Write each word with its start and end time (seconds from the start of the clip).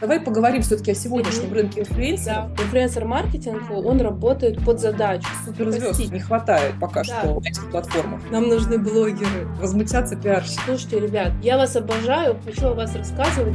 Давай 0.00 0.20
поговорим 0.20 0.60
все-таки 0.60 0.90
о 0.90 0.94
сегодняшнем 0.94 1.52
рынке 1.52 1.80
инфлюенсеров. 1.80 2.54
Да. 2.54 2.62
Инфлюенсер-маркетинг, 2.64 3.62
он 3.70 4.00
работает 4.00 4.62
под 4.62 4.78
задачу. 4.78 5.26
Суперзвезд 5.46 6.12
не 6.12 6.20
хватает 6.20 6.74
пока 6.78 7.02
да. 7.02 7.04
что 7.04 7.40
на 7.40 7.48
этих 7.48 7.70
платформах. 7.70 8.20
Нам 8.30 8.48
нужны 8.48 8.78
блогеры. 8.78 9.46
Возмутятся 9.58 10.16
пиарщики. 10.16 10.60
Слушайте, 10.66 11.00
ребят, 11.00 11.32
я 11.42 11.56
вас 11.56 11.76
обожаю, 11.76 12.36
хочу 12.44 12.68
о 12.68 12.74
вас 12.74 12.94
рассказывать. 12.94 13.54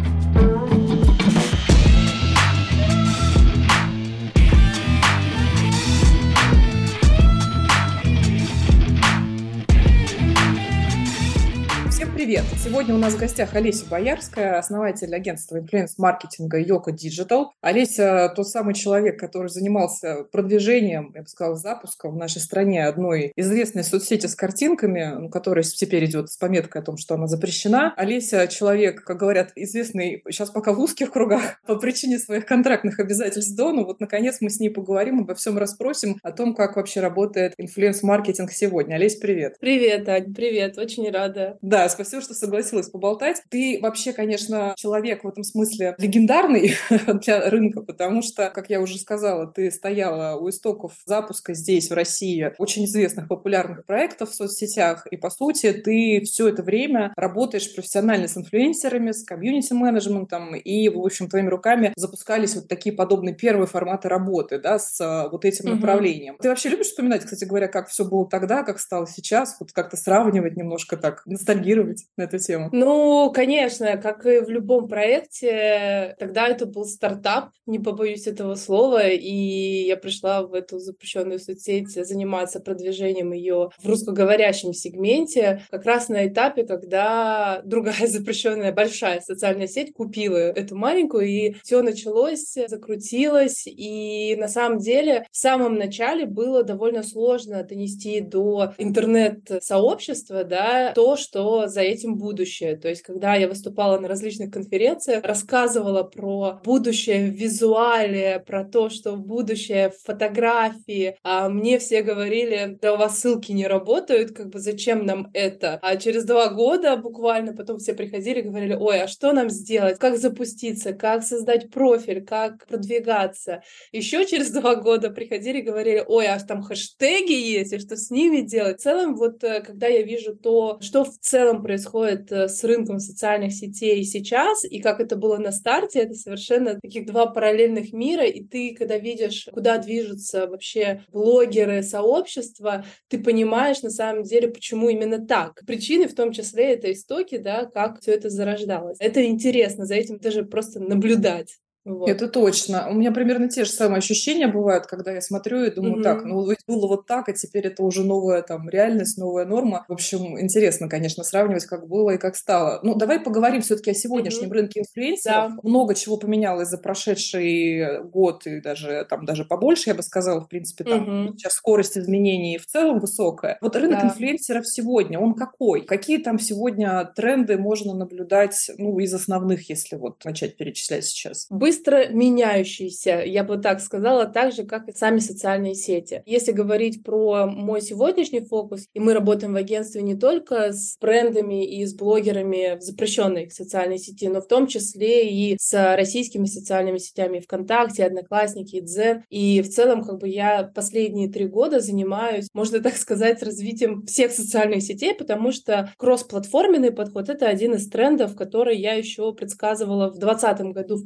Привет! 12.31 12.45
Сегодня 12.63 12.95
у 12.95 12.97
нас 12.97 13.15
в 13.15 13.19
гостях 13.19 13.55
Олеся 13.55 13.85
Боярская, 13.89 14.57
основатель 14.57 15.13
агентства 15.13 15.59
инфлюенс-маркетинга 15.59 16.59
Yoka 16.59 16.91
Digital. 16.91 17.47
Олеся– 17.59 18.31
тот 18.35 18.47
самый 18.47 18.73
человек, 18.73 19.19
который 19.19 19.49
занимался 19.49 20.23
продвижением, 20.31 21.11
я 21.13 21.23
бы 21.23 21.27
сказала, 21.27 21.57
запуском 21.57 22.13
в 22.13 22.15
нашей 22.15 22.39
стране 22.39 22.85
одной 22.85 23.33
известной 23.35 23.83
соцсети 23.83 24.27
с 24.27 24.35
картинками, 24.35 25.27
которая 25.27 25.65
теперь 25.65 26.05
идет 26.05 26.29
с 26.29 26.37
пометкой 26.37 26.81
о 26.81 26.85
том, 26.85 26.95
что 26.95 27.15
она 27.15 27.27
запрещена. 27.27 27.93
Олеся– 27.97 28.47
человек, 28.47 29.03
как 29.03 29.17
говорят, 29.17 29.51
известный 29.55 30.23
сейчас 30.29 30.51
пока 30.51 30.71
в 30.71 30.79
узких 30.79 31.11
кругах 31.11 31.59
по 31.67 31.75
причине 31.75 32.17
своих 32.17 32.45
контрактных 32.45 32.99
обязательств 33.01 33.57
до, 33.57 33.73
но 33.73 33.83
вот 33.83 33.99
наконец 33.99 34.37
мы 34.39 34.49
с 34.49 34.57
ней 34.61 34.69
поговорим, 34.69 35.19
обо 35.19 35.35
всем 35.35 35.57
расспросим, 35.57 36.17
о 36.23 36.31
том, 36.31 36.55
как 36.55 36.77
вообще 36.77 37.01
работает 37.01 37.55
инфлюенс-маркетинг 37.57 38.53
сегодня. 38.53 38.95
Олеся, 38.95 39.19
привет! 39.19 39.57
Привет, 39.59 40.07
Ань, 40.07 40.33
привет, 40.33 40.77
очень 40.77 41.11
рада. 41.11 41.57
Да, 41.61 41.89
спасибо 41.89 42.20
спасибо, 42.21 42.35
что 42.35 42.45
согласилась 42.45 42.89
поболтать. 42.89 43.41
Ты 43.49 43.79
вообще, 43.81 44.13
конечно, 44.13 44.73
человек 44.77 45.23
в 45.23 45.27
этом 45.27 45.43
смысле 45.43 45.95
легендарный 45.97 46.75
для 47.21 47.49
рынка, 47.49 47.81
потому 47.81 48.21
что, 48.21 48.49
как 48.49 48.69
я 48.69 48.81
уже 48.81 48.97
сказала, 48.97 49.47
ты 49.47 49.71
стояла 49.71 50.37
у 50.37 50.49
истоков 50.49 50.93
запуска 51.05 51.53
здесь, 51.53 51.89
в 51.89 51.93
России, 51.93 52.53
очень 52.57 52.85
известных 52.85 53.27
популярных 53.27 53.85
проектов 53.85 54.31
в 54.31 54.35
соцсетях, 54.35 55.07
и, 55.09 55.17
по 55.17 55.29
сути, 55.29 55.73
ты 55.73 56.21
все 56.25 56.49
это 56.49 56.63
время 56.63 57.13
работаешь 57.15 57.73
профессионально 57.73 58.27
с 58.27 58.37
инфлюенсерами, 58.37 59.11
с 59.11 59.23
комьюнити-менеджментом, 59.23 60.55
и, 60.55 60.89
в 60.89 60.99
общем, 60.99 61.29
твоими 61.29 61.49
руками 61.49 61.93
запускались 61.95 62.55
вот 62.55 62.67
такие 62.67 62.95
подобные 62.95 63.35
первые 63.35 63.67
форматы 63.67 64.09
работы, 64.09 64.59
да, 64.59 64.79
с 64.79 64.99
а, 65.01 65.29
вот 65.29 65.45
этим 65.45 65.65
угу. 65.65 65.75
направлением. 65.75 66.37
Ты 66.39 66.49
вообще 66.49 66.69
любишь 66.69 66.87
вспоминать, 66.87 67.23
кстати 67.23 67.45
говоря, 67.45 67.67
как 67.67 67.89
все 67.89 68.05
было 68.05 68.27
тогда, 68.27 68.63
как 68.63 68.79
стало 68.79 69.07
сейчас, 69.07 69.57
вот 69.59 69.71
как-то 69.71 69.97
сравнивать 69.97 70.55
немножко 70.55 70.97
так, 70.97 71.23
ностальгировать? 71.25 72.05
На 72.17 72.23
эту 72.23 72.37
тему? 72.39 72.69
Ну, 72.71 73.31
конечно, 73.33 73.97
как 73.97 74.25
и 74.25 74.39
в 74.39 74.49
любом 74.49 74.87
проекте, 74.87 76.15
тогда 76.19 76.47
это 76.47 76.65
был 76.65 76.85
стартап, 76.85 77.51
не 77.65 77.79
побоюсь 77.79 78.27
этого 78.27 78.55
слова, 78.55 79.07
и 79.07 79.85
я 79.85 79.97
пришла 79.97 80.43
в 80.43 80.53
эту 80.53 80.79
запрещенную 80.79 81.39
соцсеть 81.39 81.89
заниматься 81.89 82.59
продвижением 82.59 83.31
ее 83.31 83.69
в 83.77 83.87
русскоговорящем 83.87 84.73
сегменте, 84.73 85.63
как 85.69 85.85
раз 85.85 86.09
на 86.09 86.27
этапе, 86.27 86.63
когда 86.63 87.61
другая 87.65 88.07
запрещенная 88.07 88.71
большая 88.71 89.21
социальная 89.21 89.67
сеть 89.67 89.93
купила 89.93 90.37
эту 90.37 90.75
маленькую, 90.75 91.27
и 91.27 91.55
все 91.63 91.81
началось, 91.81 92.53
закрутилось, 92.67 93.63
и 93.65 94.35
на 94.37 94.47
самом 94.47 94.79
деле 94.79 95.25
в 95.31 95.37
самом 95.37 95.75
начале 95.75 96.25
было 96.25 96.63
довольно 96.63 97.03
сложно 97.03 97.63
донести 97.63 98.21
до 98.21 98.73
интернет-сообщества, 98.77 100.43
да, 100.43 100.91
то, 100.93 101.15
что 101.15 101.67
за 101.67 101.81
этим 102.01 102.15
будущее. 102.15 102.75
То 102.75 102.89
есть, 102.89 103.01
когда 103.01 103.35
я 103.35 103.47
выступала 103.47 103.99
на 103.99 104.07
различных 104.07 104.51
конференциях, 104.51 105.23
рассказывала 105.23 106.03
про 106.03 106.59
будущее 106.63 107.31
в 107.31 107.35
визуале, 107.35 108.43
про 108.45 108.63
то, 108.63 108.89
что 108.89 109.15
будущее 109.15 109.89
в 109.89 109.97
фотографии, 110.03 111.17
а 111.23 111.49
мне 111.49 111.79
все 111.79 112.01
говорили, 112.01 112.77
да 112.81 112.93
у 112.93 112.97
вас 112.97 113.19
ссылки 113.19 113.51
не 113.51 113.67
работают, 113.67 114.31
как 114.31 114.49
бы 114.49 114.59
зачем 114.59 115.05
нам 115.05 115.29
это? 115.33 115.79
А 115.81 115.95
через 115.97 116.25
два 116.25 116.49
года 116.49 116.97
буквально 116.97 117.53
потом 117.53 117.77
все 117.77 117.93
приходили 117.93 118.41
говорили, 118.41 118.73
ой, 118.73 119.01
а 119.01 119.07
что 119.07 119.31
нам 119.33 119.49
сделать? 119.49 119.99
Как 119.99 120.17
запуститься? 120.17 120.93
Как 120.93 121.23
создать 121.23 121.69
профиль? 121.69 122.23
Как 122.25 122.65
продвигаться? 122.67 123.63
Еще 123.91 124.25
через 124.25 124.51
два 124.51 124.75
года 124.75 125.09
приходили 125.09 125.61
говорили, 125.61 126.03
ой, 126.07 126.27
а 126.27 126.39
там 126.39 126.63
хэштеги 126.63 127.33
есть, 127.33 127.73
и 127.73 127.79
что 127.79 127.95
с 127.95 128.09
ними 128.09 128.41
делать? 128.41 128.79
В 128.79 128.83
целом, 128.83 129.15
вот 129.15 129.43
э, 129.43 129.61
когда 129.61 129.87
я 129.87 130.01
вижу 130.01 130.35
то, 130.35 130.79
что 130.81 131.03
в 131.03 131.17
целом 131.19 131.61
происходит 131.61 131.90
происходит 131.91 132.31
э, 132.31 132.47
с 132.47 132.63
рынком 132.63 132.99
социальных 132.99 133.53
сетей 133.53 134.03
сейчас, 134.03 134.63
и 134.63 134.79
как 134.79 134.99
это 134.99 135.15
было 135.15 135.37
на 135.37 135.51
старте, 135.51 135.99
это 135.99 136.13
совершенно 136.13 136.79
таких 136.79 137.05
два 137.05 137.27
параллельных 137.27 137.93
мира, 137.93 138.25
и 138.25 138.43
ты, 138.43 138.75
когда 138.75 138.97
видишь, 138.97 139.47
куда 139.51 139.77
движутся 139.77 140.47
вообще 140.47 141.03
блогеры, 141.11 141.83
сообщества, 141.83 142.85
ты 143.09 143.19
понимаешь 143.19 143.81
на 143.81 143.89
самом 143.89 144.23
деле, 144.23 144.47
почему 144.47 144.89
именно 144.89 145.25
так. 145.25 145.61
Причины 145.65 146.07
в 146.07 146.15
том 146.15 146.31
числе 146.31 146.73
это 146.73 146.91
истоки, 146.91 147.37
да, 147.37 147.65
как 147.65 148.01
все 148.01 148.13
это 148.13 148.29
зарождалось. 148.29 148.97
Это 148.99 149.23
интересно, 149.25 149.85
за 149.85 149.95
этим 149.95 150.17
даже 150.17 150.43
просто 150.43 150.79
наблюдать. 150.79 151.60
Вот. 151.83 152.09
Это 152.09 152.27
точно. 152.27 152.87
У 152.89 152.93
меня 152.93 153.11
примерно 153.11 153.49
те 153.49 153.65
же 153.65 153.71
самые 153.71 153.99
ощущения 153.99 154.47
бывают, 154.47 154.85
когда 154.85 155.11
я 155.11 155.21
смотрю 155.21 155.63
и 155.63 155.71
думаю, 155.71 155.95
угу. 155.95 156.03
так, 156.03 156.23
ну 156.23 156.47
было 156.67 156.87
вот 156.87 157.07
так, 157.07 157.29
а 157.29 157.33
теперь 157.33 157.67
это 157.67 157.83
уже 157.83 158.03
новая 158.03 158.41
там 158.43 158.69
реальность, 158.69 159.17
новая 159.17 159.45
норма. 159.45 159.85
В 159.87 159.93
общем, 159.93 160.39
интересно, 160.39 160.87
конечно, 160.89 161.23
сравнивать, 161.23 161.65
как 161.65 161.87
было 161.87 162.11
и 162.11 162.17
как 162.17 162.35
стало. 162.35 162.79
Ну, 162.83 162.95
давай 162.95 163.19
поговорим 163.19 163.61
все-таки 163.61 163.91
о 163.91 163.93
сегодняшнем 163.93 164.47
угу. 164.47 164.55
рынке 164.55 164.81
инфлюенсеров. 164.81 165.55
Да. 165.55 165.57
Много 165.63 165.95
чего 165.95 166.17
поменялось 166.17 166.69
за 166.69 166.77
прошедший 166.77 168.03
год 168.03 168.45
и 168.45 168.61
даже 168.61 169.05
там 169.09 169.25
даже 169.25 169.45
побольше, 169.45 169.89
я 169.89 169.95
бы 169.95 170.03
сказала, 170.03 170.41
в 170.41 170.47
принципе, 170.47 170.83
там 170.83 171.25
угу. 171.25 171.37
сейчас 171.37 171.53
скорость 171.53 171.97
изменений 171.97 172.57
в 172.57 172.65
целом 172.67 172.99
высокая. 172.99 173.57
Вот 173.61 173.75
рынок 173.75 174.01
да. 174.01 174.07
инфлюенсеров 174.07 174.67
сегодня, 174.67 175.19
он 175.19 175.33
какой? 175.33 175.81
Какие 175.81 176.19
там 176.19 176.37
сегодня 176.39 177.11
тренды 177.15 177.57
можно 177.57 177.93
наблюдать, 177.93 178.69
ну, 178.77 178.99
из 178.99 179.13
основных, 179.13 179.69
если 179.69 179.95
вот 179.95 180.23
начать 180.23 180.57
перечислять 180.57 181.05
сейчас? 181.05 181.47
Быстро 181.71 182.09
меняющийся, 182.09 183.23
я 183.25 183.45
бы 183.45 183.57
так 183.57 183.79
сказала, 183.79 184.25
так 184.25 184.51
же, 184.51 184.65
как 184.65 184.89
и 184.89 184.93
сами 184.93 185.19
социальные 185.19 185.75
сети. 185.75 186.21
Если 186.25 186.51
говорить 186.51 187.01
про 187.01 187.45
мой 187.45 187.81
сегодняшний 187.81 188.41
фокус, 188.41 188.87
и 188.93 188.99
мы 188.99 189.13
работаем 189.13 189.53
в 189.53 189.55
агентстве 189.55 190.01
не 190.01 190.15
только 190.15 190.73
с 190.73 190.97
брендами 190.99 191.65
и 191.65 191.85
с 191.85 191.93
блогерами 191.93 192.77
в 192.77 192.81
запрещенной 192.81 193.49
социальной 193.51 193.99
сети, 193.99 194.27
но 194.27 194.41
в 194.41 194.47
том 194.47 194.67
числе 194.67 195.29
и 195.29 195.55
с 195.57 195.95
российскими 195.95 196.45
социальными 196.45 196.97
сетями 196.97 197.39
ВКонтакте, 197.39 198.03
Одноклассники, 198.03 198.81
Дзен. 198.81 199.23
И 199.29 199.61
в 199.61 199.69
целом, 199.69 200.03
как 200.03 200.19
бы 200.19 200.27
я 200.27 200.69
последние 200.75 201.29
три 201.29 201.45
года 201.45 201.79
занимаюсь, 201.79 202.49
можно 202.53 202.81
так 202.81 202.97
сказать, 202.97 203.41
развитием 203.41 204.05
всех 204.05 204.33
социальных 204.33 204.83
сетей, 204.83 205.15
потому 205.15 205.53
что 205.53 205.93
кроссплатформенный 205.97 206.91
подход— 206.91 207.29
это 207.29 207.47
один 207.47 207.75
из 207.75 207.87
трендов, 207.87 208.35
который 208.35 208.77
я 208.77 208.95
еще 208.95 209.33
предсказывала 209.33 210.09
в 210.09 210.19
2020 210.19 210.73
году 210.73 210.97
в 210.97 211.03